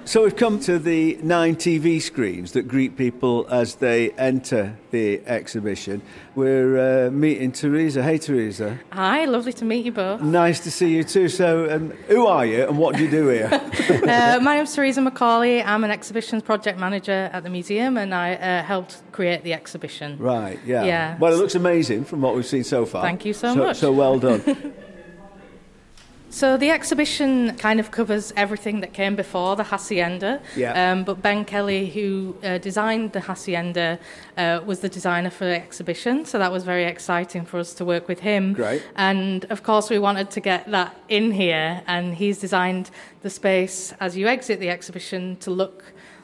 So 0.07 0.23
we've 0.23 0.37
come 0.37 0.61
to 0.61 0.79
the 0.79 1.19
nine 1.21 1.57
TV 1.57 2.01
screens 2.01 2.53
that 2.53 2.65
greet 2.65 2.95
people 2.95 3.45
as 3.49 3.75
they 3.75 4.11
enter 4.11 4.77
the 4.91 5.19
exhibition. 5.25 6.01
We're 6.33 7.07
uh, 7.07 7.11
meeting 7.11 7.51
Teresa. 7.51 8.01
Hey, 8.01 8.17
Teresa. 8.17 8.79
Hi, 8.93 9.25
lovely 9.25 9.51
to 9.51 9.65
meet 9.65 9.83
you 9.83 9.91
both. 9.91 10.21
Nice 10.21 10.61
to 10.61 10.71
see 10.71 10.95
you 10.95 11.03
too. 11.03 11.27
So, 11.27 11.69
um, 11.69 11.89
who 12.07 12.25
are 12.25 12.45
you 12.45 12.69
and 12.69 12.77
what 12.77 12.95
do 12.95 13.03
you 13.03 13.11
do 13.11 13.27
here? 13.27 13.49
uh, 13.51 14.39
my 14.41 14.55
name's 14.55 14.73
Teresa 14.73 15.01
Macaulay. 15.01 15.61
I'm 15.61 15.83
an 15.83 15.91
exhibitions 15.91 16.41
project 16.41 16.79
manager 16.79 17.29
at 17.33 17.43
the 17.43 17.49
museum 17.49 17.97
and 17.97 18.15
I 18.15 18.35
uh, 18.35 18.63
helped 18.63 19.01
create 19.11 19.43
the 19.43 19.51
exhibition. 19.51 20.17
right, 20.19 20.57
yeah. 20.65 20.85
Yeah. 20.85 21.17
Well, 21.17 21.33
it 21.33 21.35
looks 21.35 21.55
amazing 21.55 22.05
from 22.05 22.21
what 22.21 22.33
we've 22.33 22.45
seen 22.45 22.63
so 22.63 22.85
far. 22.85 23.01
Thank 23.01 23.25
you 23.25 23.33
so 23.33 23.53
so 23.53 23.59
much. 23.59 23.77
So 23.79 23.91
well 23.91 24.19
done. 24.19 24.73
So 26.29 26.57
the 26.57 26.69
exhibition 26.71 27.55
kind 27.55 27.79
of 27.79 27.91
covers 27.91 28.33
everything 28.35 28.81
that 28.81 28.93
came 28.93 29.15
before 29.15 29.55
the 29.55 29.63
hacienda. 29.63 30.41
Yeah. 30.55 30.91
Um, 30.91 31.03
but 31.03 31.21
Ben 31.21 31.45
Kelly, 31.45 31.89
who 31.89 32.35
uh, 32.43 32.57
designed 32.57 33.13
the 33.13 33.21
hacienda, 33.21 33.97
uh, 34.37 34.61
was 34.65 34.81
the 34.81 34.89
designer 34.89 35.29
for 35.29 35.45
the 35.45 35.55
exhibition. 35.55 36.25
So 36.25 36.37
that 36.37 36.51
was 36.51 36.63
very 36.63 36.83
exciting 36.83 37.45
for 37.45 37.59
us 37.59 37.73
to 37.75 37.85
work 37.85 38.07
with 38.07 38.19
him. 38.19 38.53
Great. 38.53 38.83
And 38.95 39.45
of 39.45 39.63
course, 39.63 39.89
we 39.89 39.99
wanted 39.99 40.29
to 40.31 40.39
get 40.39 40.69
that 40.71 40.95
in 41.07 41.31
here. 41.31 41.81
And 41.87 42.13
he's 42.13 42.39
designed 42.39 42.91
the 43.21 43.29
space 43.29 43.93
as 43.99 44.17
you 44.17 44.27
exit 44.27 44.59
the 44.59 44.69
exhibition 44.69 45.37
to 45.37 45.51
look 45.51 45.83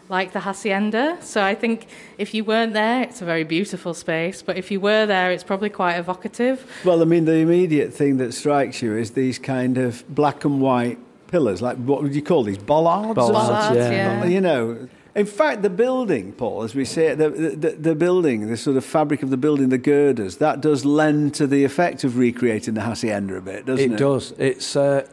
like 0.09 0.33
the 0.33 0.41
hacienda. 0.41 1.17
So 1.21 1.43
I 1.43 1.55
think 1.55 1.87
if 2.17 2.33
you 2.33 2.43
weren't 2.43 2.73
there, 2.73 3.03
it's 3.03 3.21
a 3.21 3.25
very 3.25 3.43
beautiful 3.43 3.93
space. 3.93 4.41
But 4.41 4.57
if 4.57 4.71
you 4.71 4.79
were 4.79 5.05
there, 5.05 5.31
it's 5.31 5.43
probably 5.43 5.69
quite 5.69 5.95
evocative. 5.95 6.69
well, 6.83 7.01
I 7.01 7.05
mean, 7.05 7.25
the 7.25 7.35
immediate 7.35 7.93
thing 7.93 8.17
that 8.17 8.33
strikes 8.33 8.81
you 8.81 8.95
is 8.95 9.11
these 9.11 9.39
kind 9.39 9.77
of 9.77 10.03
black 10.13 10.45
and 10.45 10.61
white 10.61 10.99
pillars. 11.27 11.61
Like, 11.61 11.77
what 11.77 12.03
would 12.03 12.15
you 12.15 12.21
call 12.21 12.43
these? 12.43 12.57
Bollards? 12.57 13.15
Bollards, 13.15 13.49
Bollards, 13.49 13.75
yeah. 13.75 13.91
yeah. 13.91 14.25
You 14.25 14.41
know. 14.41 14.87
In 15.15 15.27
fact, 15.27 15.61
the 15.61 15.69
building, 15.69 16.31
Paul, 16.31 16.63
as 16.63 16.73
we 16.73 16.85
say, 16.85 17.13
the, 17.13 17.29
the, 17.29 17.69
the 17.69 17.93
building, 17.93 18.49
the 18.49 18.57
sort 18.57 18.77
of 18.77 18.83
fabric 18.83 19.21
of 19.21 19.29
the 19.29 19.37
building, 19.37 19.69
the 19.69 19.77
girders, 19.77 20.37
that 20.37 20.59
does 20.59 20.85
lend 20.85 21.35
to 21.35 21.45
the 21.45 21.63
effect 21.63 22.03
of 22.03 22.17
recreating 22.17 22.73
the 22.73 22.81
hacienda 22.81 23.35
a 23.35 23.41
bit, 23.41 23.67
doesn't 23.67 23.91
it? 23.91 23.93
It 23.93 23.99
does. 23.99 24.33
It's 24.39 24.75
uh, 24.75 25.07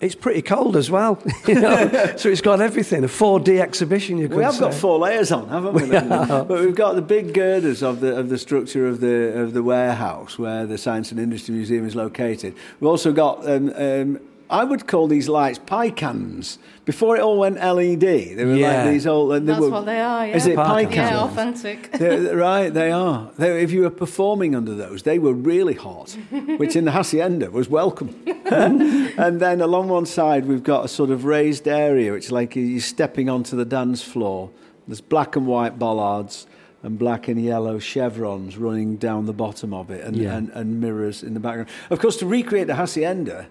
it's 0.00 0.14
pretty 0.14 0.42
cold 0.42 0.76
as 0.76 0.90
well, 0.90 1.18
you 1.46 1.54
know. 1.60 2.14
so 2.16 2.28
it's 2.28 2.40
got 2.40 2.60
everything. 2.60 3.02
A 3.04 3.08
4D 3.08 3.60
exhibition, 3.60 4.18
you 4.18 4.28
could 4.28 4.36
We 4.38 4.44
have 4.44 4.54
say. 4.54 4.60
got 4.60 4.74
four 4.74 4.98
layers 4.98 5.32
on, 5.32 5.48
haven't 5.48 5.74
we? 5.74 5.82
We. 5.84 5.90
But 5.90 6.48
we've 6.48 6.74
got 6.74 6.94
the 6.96 7.02
big 7.02 7.32
girders 7.32 7.82
of 7.82 8.00
the 8.00 8.16
of 8.16 8.28
the 8.28 8.38
structure 8.38 8.86
of 8.86 9.00
the 9.00 9.38
of 9.40 9.52
the 9.54 9.62
warehouse 9.62 10.38
where 10.38 10.66
the 10.66 10.76
Science 10.78 11.10
and 11.10 11.20
Industry 11.20 11.54
Museum 11.54 11.86
is 11.86 11.94
located. 11.96 12.54
We've 12.80 12.88
also 12.90 13.12
got. 13.12 13.48
Um, 13.48 13.72
um, 13.76 14.20
I 14.48 14.62
would 14.64 14.86
call 14.86 15.08
these 15.08 15.28
lights 15.28 15.58
pie 15.58 15.90
cans. 15.90 16.58
Before 16.84 17.16
it 17.16 17.20
all 17.20 17.38
went 17.38 17.56
LED, 17.56 17.98
they 18.36 18.44
were 18.44 18.54
Yeah. 18.54 18.84
like 18.84 18.92
these 18.92 19.06
old. 19.06 19.32
Uh, 19.32 19.38
they 19.40 19.46
That's 19.46 19.60
were, 19.60 19.70
what 19.70 19.86
they 19.86 20.00
are, 20.00 20.26
yeah. 20.26 20.36
Is 20.36 20.46
it 20.46 20.54
pie 20.56 20.84
cans? 20.84 21.10
Yeah, 21.10 21.20
authentic. 21.24 21.90
They're- 21.98 22.36
right, 22.36 22.72
they 22.72 22.92
are. 22.92 23.30
They, 23.38 23.62
if 23.62 23.72
you 23.72 23.82
were 23.82 23.90
performing 23.90 24.54
under 24.54 24.74
those, 24.74 25.02
they 25.02 25.18
were 25.18 25.32
really 25.32 25.74
hot, 25.74 26.16
which 26.58 26.76
in 26.76 26.84
the 26.84 26.92
hacienda 26.92 27.50
was 27.50 27.68
welcome. 27.68 28.14
and 28.46 29.40
then 29.40 29.60
along 29.60 29.88
one 29.88 30.06
side, 30.06 30.46
we've 30.46 30.62
got 30.62 30.84
a 30.84 30.88
sort 30.88 31.10
of 31.10 31.24
raised 31.24 31.66
area, 31.66 32.12
which 32.12 32.30
like 32.30 32.54
you're 32.56 32.80
stepping 32.80 33.28
onto 33.28 33.56
the 33.56 33.64
dance 33.64 34.02
floor. 34.02 34.50
There's 34.86 35.00
black 35.00 35.34
and 35.34 35.46
white 35.46 35.78
bollards 35.78 36.46
and 36.84 36.96
black 36.98 37.26
and 37.26 37.42
yellow 37.42 37.80
chevrons 37.80 38.56
running 38.56 38.96
down 38.96 39.26
the 39.26 39.32
bottom 39.32 39.74
of 39.74 39.90
it, 39.90 40.04
and, 40.04 40.16
Yeah. 40.16 40.36
and, 40.36 40.50
and 40.50 40.80
mirrors 40.80 41.24
in 41.24 41.34
the 41.34 41.40
background. 41.40 41.68
Of 41.90 41.98
course, 41.98 42.16
to 42.18 42.26
recreate 42.26 42.68
the 42.68 42.76
hacienda, 42.76 43.48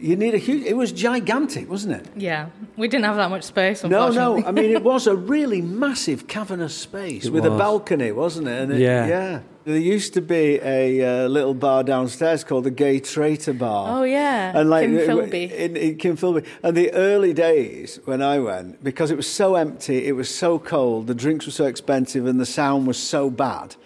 you 0.00 0.16
need 0.16 0.34
a 0.34 0.38
huge. 0.38 0.64
It 0.64 0.76
was 0.76 0.92
gigantic, 0.92 1.68
wasn't 1.68 1.94
it? 1.94 2.06
Yeah, 2.16 2.48
we 2.76 2.88
didn't 2.88 3.04
have 3.04 3.16
that 3.16 3.30
much 3.30 3.44
space, 3.44 3.84
No, 3.84 4.10
no. 4.10 4.44
I 4.44 4.50
mean, 4.50 4.70
it 4.70 4.82
was 4.82 5.06
a 5.06 5.14
really 5.34 5.60
massive 5.60 6.26
cavernous 6.26 6.74
space 6.74 7.26
It 7.26 7.32
with 7.32 7.44
a 7.44 7.50
balcony, 7.50 8.12
wasn't 8.12 8.48
it? 8.48 8.62
And 8.62 8.72
it 8.72 8.80
Yeah. 8.80 9.06
yeah. 9.06 9.40
There 9.64 9.76
used 9.76 10.14
to 10.14 10.22
be 10.22 10.58
a 10.62 11.24
uh, 11.24 11.28
little 11.28 11.52
bar 11.52 11.84
downstairs 11.84 12.44
called 12.44 12.64
the 12.64 12.70
Gay 12.70 12.98
Traitor 12.98 13.52
Bar. 13.52 14.00
Oh, 14.00 14.04
yeah. 14.04 14.58
And 14.58 14.70
like 14.70 14.86
Kim 14.86 14.96
uh, 14.96 15.00
Philby. 15.00 15.52
In, 15.52 15.76
in 15.76 15.98
Kim 15.98 16.16
Philby. 16.16 16.46
And 16.62 16.74
the 16.74 16.90
early 16.94 17.34
days 17.34 18.00
when 18.06 18.22
I 18.22 18.38
went, 18.38 18.82
because 18.82 19.10
it 19.10 19.16
was 19.18 19.30
so 19.30 19.56
empty, 19.56 20.06
it 20.06 20.12
was 20.12 20.34
so 20.34 20.58
cold, 20.58 21.08
the 21.08 21.14
drinks 21.14 21.44
were 21.44 21.52
so 21.52 21.66
expensive, 21.66 22.24
and 22.26 22.40
the 22.40 22.46
sound 22.46 22.86
was 22.86 22.96
so 22.98 23.28
bad. 23.28 23.76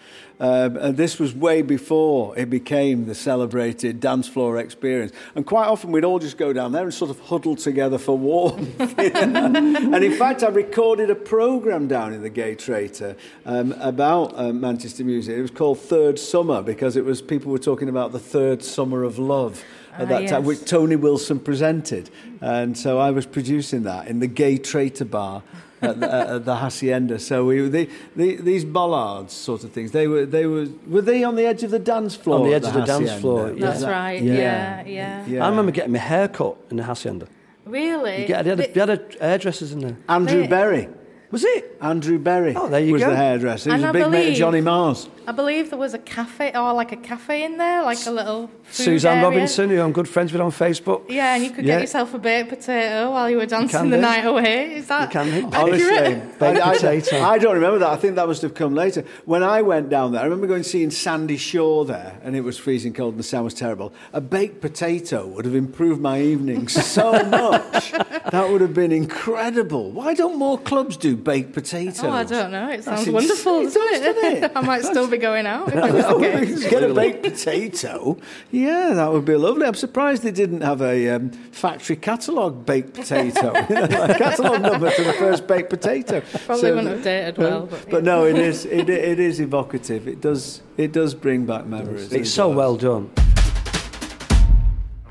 Um, 0.40 0.76
and 0.76 0.96
this 0.96 1.18
was 1.20 1.32
way 1.34 1.62
before 1.62 2.36
it 2.36 2.50
became 2.50 3.06
the 3.06 3.14
celebrated 3.14 4.00
dance 4.00 4.26
floor 4.26 4.58
experience. 4.58 5.12
And 5.36 5.46
quite 5.46 5.66
often 5.68 5.92
we'd 5.92 6.04
all 6.04 6.18
just 6.18 6.36
go 6.38 6.52
down 6.52 6.72
there 6.72 6.82
and 6.82 6.92
sort 6.92 7.10
of 7.10 7.20
huddle 7.20 7.54
together 7.54 7.98
for 7.98 8.18
warmth. 8.18 8.80
and 8.98 9.94
in 10.04 10.12
fact, 10.16 10.42
I 10.42 10.48
recorded 10.48 11.08
a 11.10 11.14
program 11.14 11.86
down 11.86 12.12
in 12.12 12.22
the 12.22 12.30
Gay 12.30 12.54
Traitor 12.56 13.16
um, 13.46 13.72
about 13.80 14.36
uh, 14.38 14.52
Manchester 14.52 15.04
music. 15.04 15.36
It 15.36 15.42
was 15.42 15.50
called 15.52 15.78
Third 15.78 16.18
Summer 16.18 16.62
because 16.62 16.96
it 16.96 17.04
was 17.04 17.22
people 17.22 17.52
were 17.52 17.58
talking 17.58 17.88
about 17.88 18.12
the 18.12 18.18
third 18.18 18.62
summer 18.64 19.04
of 19.04 19.18
love 19.18 19.62
at 19.94 20.02
Ah, 20.02 20.04
that 20.06 20.28
time, 20.28 20.44
yes. 20.44 20.46
which 20.46 20.64
Tony 20.68 20.96
Wilson 20.96 21.38
presented. 21.38 22.10
And 22.40 22.76
so 22.76 22.98
I 22.98 23.12
was 23.12 23.26
producing 23.26 23.84
that 23.84 24.08
in 24.08 24.18
the 24.18 24.26
Gay 24.26 24.58
Traitor 24.58 25.04
Bar. 25.04 25.42
At 25.84 26.00
the, 26.00 26.12
at 26.12 26.44
the 26.44 26.56
hacienda, 26.56 27.18
so 27.18 27.44
we 27.44 27.68
the, 27.68 27.90
the, 28.16 28.36
these 28.36 28.64
bollards 28.64 29.32
sort 29.32 29.64
of 29.64 29.72
things. 29.72 29.92
They 29.92 30.06
were 30.06 30.26
they 30.26 30.46
were 30.46 30.66
were 30.86 31.02
they 31.02 31.22
on 31.24 31.36
the 31.36 31.44
edge 31.46 31.62
of 31.62 31.70
the 31.70 31.78
dance 31.78 32.16
floor? 32.16 32.38
On 32.40 32.44
the 32.48 32.54
at 32.54 32.62
edge 32.64 32.68
of 32.68 32.74
the 32.74 32.84
dance 32.84 33.20
floor, 33.20 33.52
yeah. 33.52 33.66
That's 33.66 33.84
right. 33.84 34.22
Yeah, 34.22 34.84
yeah. 34.86 35.26
Yeah. 35.26 35.44
I 35.44 35.48
remember 35.48 35.72
getting 35.72 35.92
my 35.92 35.98
hair 35.98 36.28
cut 36.28 36.56
in 36.70 36.76
the 36.78 36.84
hacienda. 36.84 37.26
Really? 37.66 38.22
You 38.22 38.26
get, 38.26 38.44
they, 38.44 38.50
had 38.50 38.60
a, 38.60 38.72
they 38.72 38.80
had 38.80 38.90
a 38.90 39.02
hairdressers 39.20 39.72
in 39.72 39.80
there. 39.80 39.96
Andrew 40.08 40.42
They- 40.42 40.48
Berry. 40.48 40.88
Was 41.30 41.42
it? 41.44 41.76
Andrew 41.80 42.18
Berry 42.18 42.54
Oh, 42.54 42.68
there 42.68 42.78
you 42.80 42.92
was 42.92 43.02
go. 43.02 43.10
the 43.10 43.16
hairdresser. 43.16 43.70
He 43.70 43.74
was 43.74 43.84
And 43.84 43.96
a 43.96 43.98
I 43.98 44.02
big 44.04 44.10
mate 44.12 44.28
of 44.32 44.34
Johnny 44.36 44.60
Marr's. 44.60 45.08
I 45.26 45.32
believe 45.32 45.70
there 45.70 45.78
was 45.78 45.94
a 45.94 45.98
cafe 45.98 46.52
or 46.54 46.72
like 46.72 46.92
a 46.92 46.96
cafe 46.96 47.44
in 47.44 47.56
there, 47.56 47.82
like 47.82 48.04
a 48.06 48.10
little 48.10 48.48
food 48.64 48.84
Suzanne 48.84 49.18
area. 49.18 49.28
Robinson, 49.30 49.70
who 49.70 49.80
I'm 49.80 49.92
good 49.92 50.08
friends 50.08 50.32
with 50.32 50.40
on 50.40 50.50
Facebook. 50.50 51.02
Yeah, 51.08 51.34
and 51.34 51.44
you 51.44 51.50
could 51.50 51.64
Yeah. 51.64 51.74
get 51.76 51.80
yourself 51.82 52.12
a 52.14 52.18
baked 52.18 52.50
potato 52.50 53.10
while 53.10 53.30
you 53.30 53.36
were 53.38 53.46
dancing 53.46 53.68
can 53.80 53.90
the 53.90 53.96
do. 53.96 54.02
night 54.02 54.24
away. 54.26 54.74
Is 54.76 54.86
that 54.88 55.02
You 55.14 55.20
can 55.20 55.50
do. 55.50 55.56
Honestly. 55.56 56.14
Baked 56.38 56.42
I, 56.42 56.70
I- 56.70 56.74
potato. 56.74 57.20
I 57.22 57.38
don't 57.38 57.54
remember 57.54 57.78
that. 57.78 57.88
I 57.90 57.96
think 57.96 58.16
that 58.16 58.26
must 58.26 58.42
have 58.42 58.54
come 58.54 58.74
later. 58.74 59.04
When 59.24 59.42
I 59.42 59.62
went 59.62 59.88
down 59.88 60.12
there, 60.12 60.20
I 60.20 60.24
remember 60.24 60.46
going 60.46 60.62
seeing 60.62 60.90
Sandie 60.90 61.36
Shaw 61.36 61.84
there, 61.84 62.18
and 62.22 62.36
it 62.36 62.42
was 62.42 62.58
freezing 62.58 62.92
cold 62.92 63.14
and 63.14 63.18
the 63.20 63.24
sound 63.24 63.44
was 63.44 63.54
terrible. 63.54 63.92
A 64.12 64.20
baked 64.20 64.60
potato 64.60 65.26
would 65.26 65.44
have 65.44 65.54
improved 65.54 66.00
my 66.00 66.20
evening 66.20 66.68
so 66.68 67.12
much. 67.28 67.92
That 68.30 68.48
would 68.50 68.60
have 68.60 68.74
been 68.74 68.92
incredible. 68.92 69.90
Why 69.90 70.14
don't 70.14 70.36
more 70.36 70.58
clubs 70.58 70.96
do 70.96 71.16
baked 71.16 71.52
potatoes? 71.52 72.02
Oh, 72.02 72.10
I 72.10 72.24
don't 72.24 72.50
know. 72.50 72.68
It 72.68 72.82
That's 72.82 73.04
sounds 73.04 73.08
wonderful, 73.10 73.60
insane. 73.60 73.82
doesn't 73.82 73.94
It 73.94 74.04
Does, 74.14 74.14
doesn't 74.22 74.44
it? 74.44 74.52
I 74.54 74.60
might 74.60 74.82
still 74.84 75.08
be 75.08 75.13
going 75.18 75.46
out 75.46 75.68
if 75.68 75.74
it 75.74 75.92
was 75.92 76.06
the 76.06 76.18
case. 76.20 76.70
Get 76.70 76.82
a 76.82 76.94
baked 76.94 77.22
potato. 77.22 78.18
Yeah, 78.50 78.94
that 78.94 79.12
would 79.12 79.24
be 79.24 79.36
lovely. 79.36 79.66
I'm 79.66 79.74
surprised 79.74 80.22
they 80.22 80.30
didn't 80.30 80.60
have 80.62 80.80
a 80.82 81.10
um, 81.10 81.30
factory 81.30 81.96
catalogue 81.96 82.66
baked 82.66 82.94
potato. 82.94 83.52
catalogue 83.66 84.62
number 84.62 84.90
for 84.90 85.02
the 85.02 85.12
first 85.14 85.46
baked 85.46 85.70
potato. 85.70 86.22
Probably 86.46 86.70
wouldn't 86.70 86.88
have 86.88 87.02
dated 87.02 87.38
well, 87.38 87.66
but, 87.66 87.90
but 87.90 88.04
no, 88.04 88.24
it 88.26 88.38
is 88.38 88.64
it, 88.64 88.88
it 88.88 89.20
is 89.20 89.40
evocative. 89.40 90.06
It 90.08 90.20
does 90.20 90.62
it 90.76 90.92
does 90.92 91.14
bring 91.14 91.46
back 91.46 91.66
memories. 91.66 92.12
It's 92.12 92.30
so 92.30 92.48
well 92.50 92.76
done. 92.76 93.10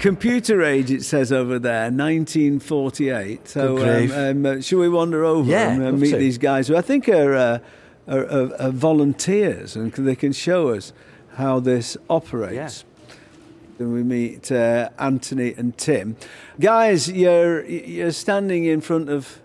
Computer 0.04 0.62
age, 0.62 0.92
it 0.92 1.04
says 1.06 1.32
over 1.32 1.58
there, 1.58 1.84
1948. 1.84 3.48
So, 3.48 3.78
Good 3.78 4.12
um, 4.12 4.46
um, 4.46 4.58
uh, 4.58 4.62
shall 4.62 4.80
we 4.80 4.90
wander 4.90 5.24
over 5.24 5.50
Yeah, 5.50 5.70
and 5.72 5.82
uh, 5.82 5.92
meet 5.94 6.12
to. 6.12 6.18
these 6.18 6.38
guys 6.38 6.68
who 6.68 6.76
I 6.76 6.82
think 6.82 7.08
are, 7.08 7.34
uh, 7.34 7.60
are, 8.08 8.26
are, 8.26 8.62
are 8.62 8.72
volunteers 8.72 9.76
and 9.76 9.92
they 9.94 10.16
can 10.16 10.34
show 10.34 10.70
us 10.70 10.94
how 11.36 11.60
this 11.60 11.98
operates. 12.10 12.86
Then 13.78 13.92
we 13.92 14.04
meet 14.04 14.52
uh, 14.52 14.90
Anthony 15.00 15.54
and 15.54 15.76
Tim. 15.78 16.16
Guys, 16.60 17.12
you're, 17.12 17.66
you're 17.66 18.12
standing 18.12 18.66
in 18.66 18.82
front 18.82 19.10
of 19.10 19.42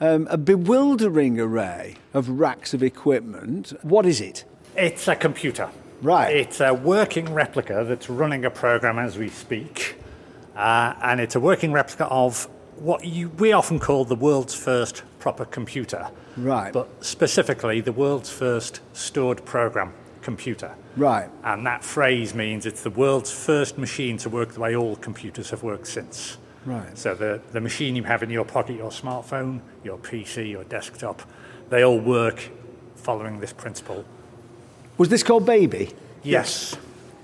um, 0.00 0.26
a 0.30 0.38
bewildering 0.38 1.38
array 1.38 1.96
of 2.14 2.28
racks 2.28 2.72
of 2.74 2.82
equipment. 2.82 3.72
What 3.82 4.06
is 4.06 4.20
it? 4.20 4.44
It's 4.76 5.08
a 5.08 5.16
computer. 5.16 5.68
Right. 6.02 6.36
It's 6.36 6.60
a 6.60 6.74
working 6.74 7.32
replica 7.32 7.84
that's 7.86 8.10
running 8.10 8.44
a 8.44 8.50
program 8.50 8.98
as 8.98 9.16
we 9.16 9.28
speak. 9.28 9.96
Uh, 10.54 10.94
and 11.02 11.20
it's 11.20 11.34
a 11.34 11.40
working 11.40 11.72
replica 11.72 12.06
of 12.06 12.48
what 12.78 13.04
you, 13.04 13.28
we 13.30 13.52
often 13.52 13.78
call 13.78 14.04
the 14.04 14.14
world's 14.14 14.54
first 14.54 15.02
proper 15.18 15.44
computer. 15.44 16.08
Right. 16.36 16.72
But 16.72 17.04
specifically, 17.04 17.80
the 17.80 17.92
world's 17.92 18.30
first 18.30 18.80
stored 18.92 19.44
program 19.44 19.94
computer. 20.22 20.74
Right. 20.96 21.30
And 21.44 21.66
that 21.66 21.84
phrase 21.84 22.34
means 22.34 22.66
it's 22.66 22.82
the 22.82 22.90
world's 22.90 23.32
first 23.32 23.78
machine 23.78 24.16
to 24.18 24.28
work 24.28 24.52
the 24.52 24.60
way 24.60 24.74
all 24.74 24.96
computers 24.96 25.50
have 25.50 25.62
worked 25.62 25.86
since. 25.86 26.36
Right. 26.64 26.98
So 26.98 27.14
the, 27.14 27.40
the 27.52 27.60
machine 27.60 27.94
you 27.96 28.02
have 28.04 28.22
in 28.22 28.30
your 28.30 28.44
pocket, 28.44 28.76
your 28.76 28.90
smartphone, 28.90 29.60
your 29.84 29.98
PC, 29.98 30.50
your 30.50 30.64
desktop, 30.64 31.22
they 31.70 31.84
all 31.84 32.00
work 32.00 32.50
following 32.96 33.38
this 33.40 33.52
principle. 33.52 34.04
Was 34.98 35.08
this 35.08 35.22
called 35.22 35.46
Baby? 35.46 35.92
Yes. 36.22 36.76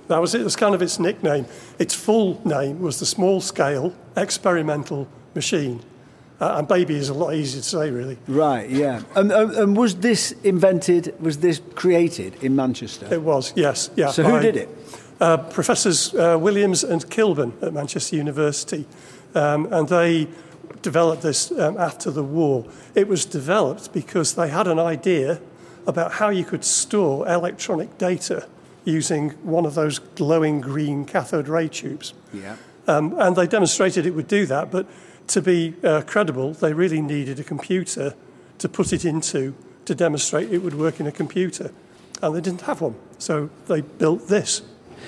That 0.08 0.18
was 0.18 0.34
it. 0.34 0.42
That's 0.42 0.56
kind 0.56 0.74
of 0.74 0.82
its 0.82 0.98
nickname. 0.98 1.46
Its 1.78 1.94
full 1.94 2.40
name 2.46 2.80
was 2.80 3.00
the 3.00 3.06
Small 3.06 3.40
Scale 3.40 3.94
Experimental 4.16 5.08
Machine. 5.34 5.82
Uh, 6.40 6.56
and 6.58 6.66
baby 6.66 6.96
is 6.96 7.08
a 7.08 7.14
lot 7.14 7.34
easier 7.34 7.62
to 7.62 7.68
say, 7.68 7.90
really. 7.90 8.18
Right, 8.26 8.68
yeah. 8.68 9.02
And, 9.14 9.76
was 9.76 9.94
this 9.96 10.32
invented, 10.42 11.14
was 11.20 11.38
this 11.38 11.60
created 11.76 12.42
in 12.42 12.56
Manchester? 12.56 13.06
It 13.14 13.22
was, 13.22 13.52
yes. 13.54 13.90
Yeah, 13.94 14.10
So 14.10 14.24
who 14.24 14.40
did 14.40 14.56
it? 14.56 14.68
Uh, 15.20 15.36
Professors 15.36 16.12
uh, 16.14 16.36
Williams 16.40 16.82
and 16.82 17.08
Kilburn 17.08 17.52
at 17.62 17.72
Manchester 17.72 18.16
University. 18.16 18.86
Um, 19.36 19.72
and 19.72 19.88
they 19.88 20.26
developed 20.82 21.22
this 21.22 21.52
um, 21.52 21.76
after 21.76 22.10
the 22.10 22.24
war. 22.24 22.66
It 22.96 23.06
was 23.06 23.24
developed 23.24 23.92
because 23.92 24.34
they 24.34 24.48
had 24.48 24.66
an 24.66 24.80
idea 24.80 25.40
about 25.86 26.14
how 26.14 26.30
you 26.30 26.44
could 26.44 26.64
store 26.64 27.28
electronic 27.28 27.98
data 27.98 28.48
using 28.84 29.30
one 29.44 29.64
of 29.64 29.74
those 29.74 30.00
glowing 30.00 30.60
green 30.60 31.04
cathode 31.04 31.46
ray 31.48 31.68
tubes. 31.68 32.14
Yeah. 32.32 32.56
Um, 32.88 33.14
and 33.18 33.36
they 33.36 33.46
demonstrated 33.46 34.06
it 34.06 34.10
would 34.10 34.26
do 34.26 34.44
that, 34.46 34.72
but 34.72 34.86
to 35.28 35.42
be 35.42 35.74
uh, 35.82 36.02
credible, 36.02 36.52
they 36.54 36.72
really 36.72 37.00
needed 37.00 37.40
a 37.40 37.44
computer 37.44 38.14
to 38.58 38.68
put 38.68 38.92
it 38.92 39.04
into 39.04 39.54
to 39.84 39.94
demonstrate 39.94 40.52
it 40.52 40.58
would 40.58 40.74
work 40.74 41.00
in 41.00 41.06
a 41.06 41.12
computer. 41.12 41.72
And 42.22 42.34
they 42.34 42.40
didn't 42.40 42.62
have 42.62 42.80
one, 42.80 42.94
so 43.18 43.50
they 43.66 43.80
built 43.80 44.28
this. 44.28 44.62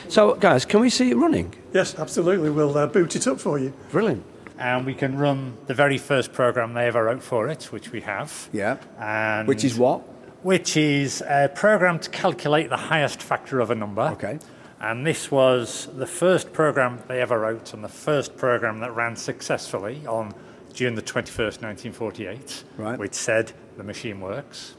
So, 0.08 0.34
guys, 0.34 0.64
can 0.64 0.80
we 0.80 0.90
see 0.90 1.10
it 1.10 1.16
running? 1.16 1.54
Yes, 1.72 1.94
absolutely. 1.96 2.50
We'll 2.50 2.76
uh, 2.76 2.86
boot 2.88 3.14
it 3.14 3.26
up 3.26 3.40
for 3.40 3.58
you. 3.58 3.72
Brilliant. 3.90 4.24
And 4.58 4.86
we 4.86 4.94
can 4.94 5.16
run 5.18 5.56
the 5.66 5.74
very 5.74 5.98
first 5.98 6.32
program 6.32 6.74
they 6.74 6.86
ever 6.86 7.04
wrote 7.04 7.22
for 7.22 7.48
it, 7.48 7.64
which 7.64 7.92
we 7.92 8.00
have. 8.02 8.48
Yeah. 8.52 8.78
And 8.98 9.48
Which 9.48 9.64
is 9.64 9.76
what? 9.76 10.00
Which 10.42 10.76
is 10.76 11.22
a 11.22 11.50
program 11.54 11.98
to 12.00 12.10
calculate 12.10 12.68
the 12.68 12.76
highest 12.76 13.22
factor 13.22 13.60
of 13.60 13.70
a 13.70 13.74
number. 13.74 14.02
Okay. 14.02 14.38
And 14.80 15.06
this 15.06 15.30
was 15.30 15.88
the 15.96 16.06
first 16.06 16.52
program 16.52 17.00
they 17.08 17.20
ever 17.20 17.38
wrote 17.38 17.72
and 17.72 17.82
the 17.82 17.88
first 17.88 18.36
program 18.36 18.80
that 18.80 18.94
ran 18.94 19.16
successfully 19.16 20.06
on 20.06 20.34
June 20.72 20.94
the 20.94 21.02
21st, 21.02 21.62
1948, 21.62 22.64
Right. 22.76 22.98
which 22.98 23.14
said 23.14 23.52
the 23.76 23.84
machine 23.84 24.20
works. 24.20 24.74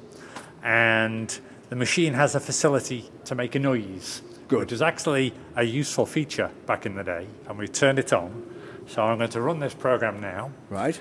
And 0.63 1.37
the 1.69 1.75
machine 1.75 2.13
has 2.13 2.35
a 2.35 2.39
facility 2.39 3.09
to 3.25 3.33
make 3.35 3.55
a 3.55 3.59
noise, 3.59 4.21
Good. 4.47 4.59
which 4.59 4.71
was 4.71 4.81
actually 4.81 5.33
a 5.55 5.63
useful 5.63 6.05
feature 6.05 6.51
back 6.65 6.85
in 6.85 6.95
the 6.95 7.03
day. 7.03 7.27
And 7.47 7.57
we 7.57 7.67
turned 7.67 7.97
it 7.97 8.11
on. 8.13 8.43
So 8.87 9.01
I'm 9.01 9.17
going 9.17 9.29
to 9.31 9.41
run 9.41 9.59
this 9.59 9.73
program 9.73 10.19
now. 10.19 10.51
Right. 10.69 10.99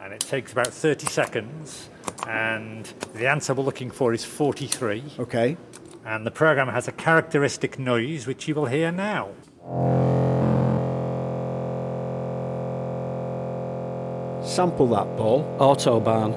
And 0.00 0.12
it 0.12 0.20
takes 0.20 0.52
about 0.52 0.68
30 0.68 1.06
seconds. 1.06 1.88
And 2.28 2.84
the 3.14 3.26
answer 3.26 3.54
we're 3.54 3.64
looking 3.64 3.90
for 3.90 4.12
is 4.12 4.24
43. 4.24 5.02
Okay. 5.18 5.56
And 6.08 6.24
the 6.24 6.30
program 6.30 6.68
has 6.68 6.88
a 6.88 6.92
characteristic 6.92 7.78
noise, 7.78 8.26
which 8.26 8.48
you 8.48 8.54
will 8.54 8.64
hear 8.64 8.90
now. 8.90 9.28
Sample 14.42 14.86
that, 14.88 15.06
Paul. 15.18 15.44
Autobahn. 15.60 16.32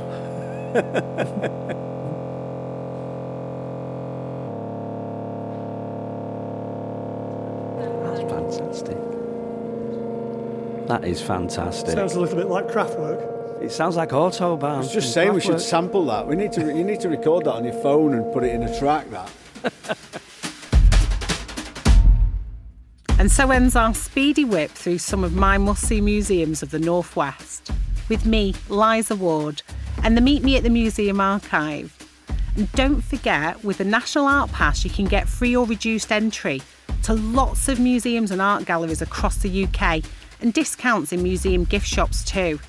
That's 8.04 8.22
fantastic. 8.30 8.98
That 10.88 11.06
is 11.06 11.22
fantastic. 11.22 11.94
Sounds 11.94 12.16
a 12.16 12.20
little 12.20 12.36
bit 12.36 12.48
like 12.48 12.68
Kraftwerk. 12.68 13.64
It 13.64 13.72
sounds 13.72 13.96
like 13.96 14.10
Autobahn. 14.10 14.64
I 14.64 14.78
was 14.80 14.92
just 14.92 15.08
from 15.08 15.14
saying 15.14 15.34
we 15.34 15.40
should 15.40 15.62
sample 15.62 16.06
that. 16.08 16.28
We 16.28 16.36
need 16.36 16.52
to. 16.54 16.62
You 16.76 16.84
need 16.84 17.00
to 17.00 17.08
record 17.08 17.46
that 17.46 17.54
on 17.54 17.64
your 17.64 17.82
phone 17.82 18.14
and 18.14 18.34
put 18.34 18.44
it 18.44 18.54
in 18.54 18.64
a 18.64 18.78
track. 18.78 19.10
That. 19.12 19.32
And 23.22 23.32
so 23.32 23.52
ends 23.52 23.76
our 23.76 23.94
speedy 23.94 24.44
whip 24.44 24.72
through 24.72 24.98
some 24.98 25.24
of 25.24 25.36
my 25.36 25.60
must 25.60 25.88
see 25.88 26.02
museums 26.02 26.64
of 26.64 26.72
the 26.72 26.80
Northwest 26.80 27.70
with 28.10 28.26
me, 28.26 28.56
Liza 28.68 29.16
Ward, 29.16 29.62
and 30.02 30.18
the 30.18 30.22
Meet 30.22 30.44
Me 30.44 30.58
at 30.58 30.64
the 30.64 30.72
Museum 30.72 31.22
archive. 31.22 31.96
And 32.56 32.72
don't 32.72 33.04
forget, 33.04 33.64
with 33.64 33.78
the 33.78 33.86
National 33.86 34.26
Art 34.26 34.52
Pass, 34.52 34.84
you 34.84 34.90
can 34.90 35.06
get 35.06 35.30
free 35.30 35.56
or 35.56 35.68
reduced 35.68 36.12
entry 36.12 36.64
to 37.04 37.14
lots 37.14 37.68
of 37.68 37.80
museums 37.80 38.32
and 38.32 38.42
art 38.42 38.66
galleries 38.66 39.04
across 39.04 39.38
the 39.38 39.66
UK 39.66 40.04
and 40.42 40.52
discounts 40.52 41.14
in 41.14 41.22
museum 41.22 41.64
gift 41.64 41.86
shops 41.86 42.24
too. 42.24 42.60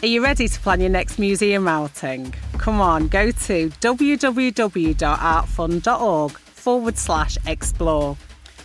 Are 0.00 0.06
you 0.06 0.22
ready 0.22 0.46
to 0.46 0.60
plan 0.60 0.80
your 0.80 0.90
next 0.90 1.18
museum 1.18 1.66
outing? 1.66 2.32
Come 2.56 2.80
on, 2.80 3.08
go 3.08 3.32
to 3.32 3.68
www.artfund.org 3.68 6.30
forward 6.30 6.96
slash 6.96 7.36
explore. 7.46 8.16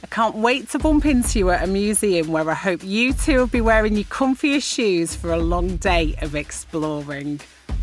I 0.03 0.07
can't 0.07 0.35
wait 0.35 0.69
to 0.69 0.77
bump 0.77 1.07
into 1.07 1.39
you 1.39 1.49
at 1.49 1.63
a 1.63 1.67
museum 1.67 2.27
where 2.27 2.47
I 2.47 2.53
hope 2.53 2.83
you 2.83 3.13
two 3.13 3.39
will 3.39 3.47
be 3.47 3.61
wearing 3.61 3.95
your 3.95 4.03
comfiest 4.03 4.61
shoes 4.61 5.15
for 5.15 5.33
a 5.33 5.39
long 5.39 5.77
day 5.77 6.13
of 6.21 6.35
exploring. 6.35 7.39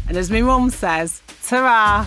And 0.07 0.17
as 0.17 0.31
my 0.31 0.43
mum 0.43 0.71
says, 0.71 1.21
ta 1.43 2.07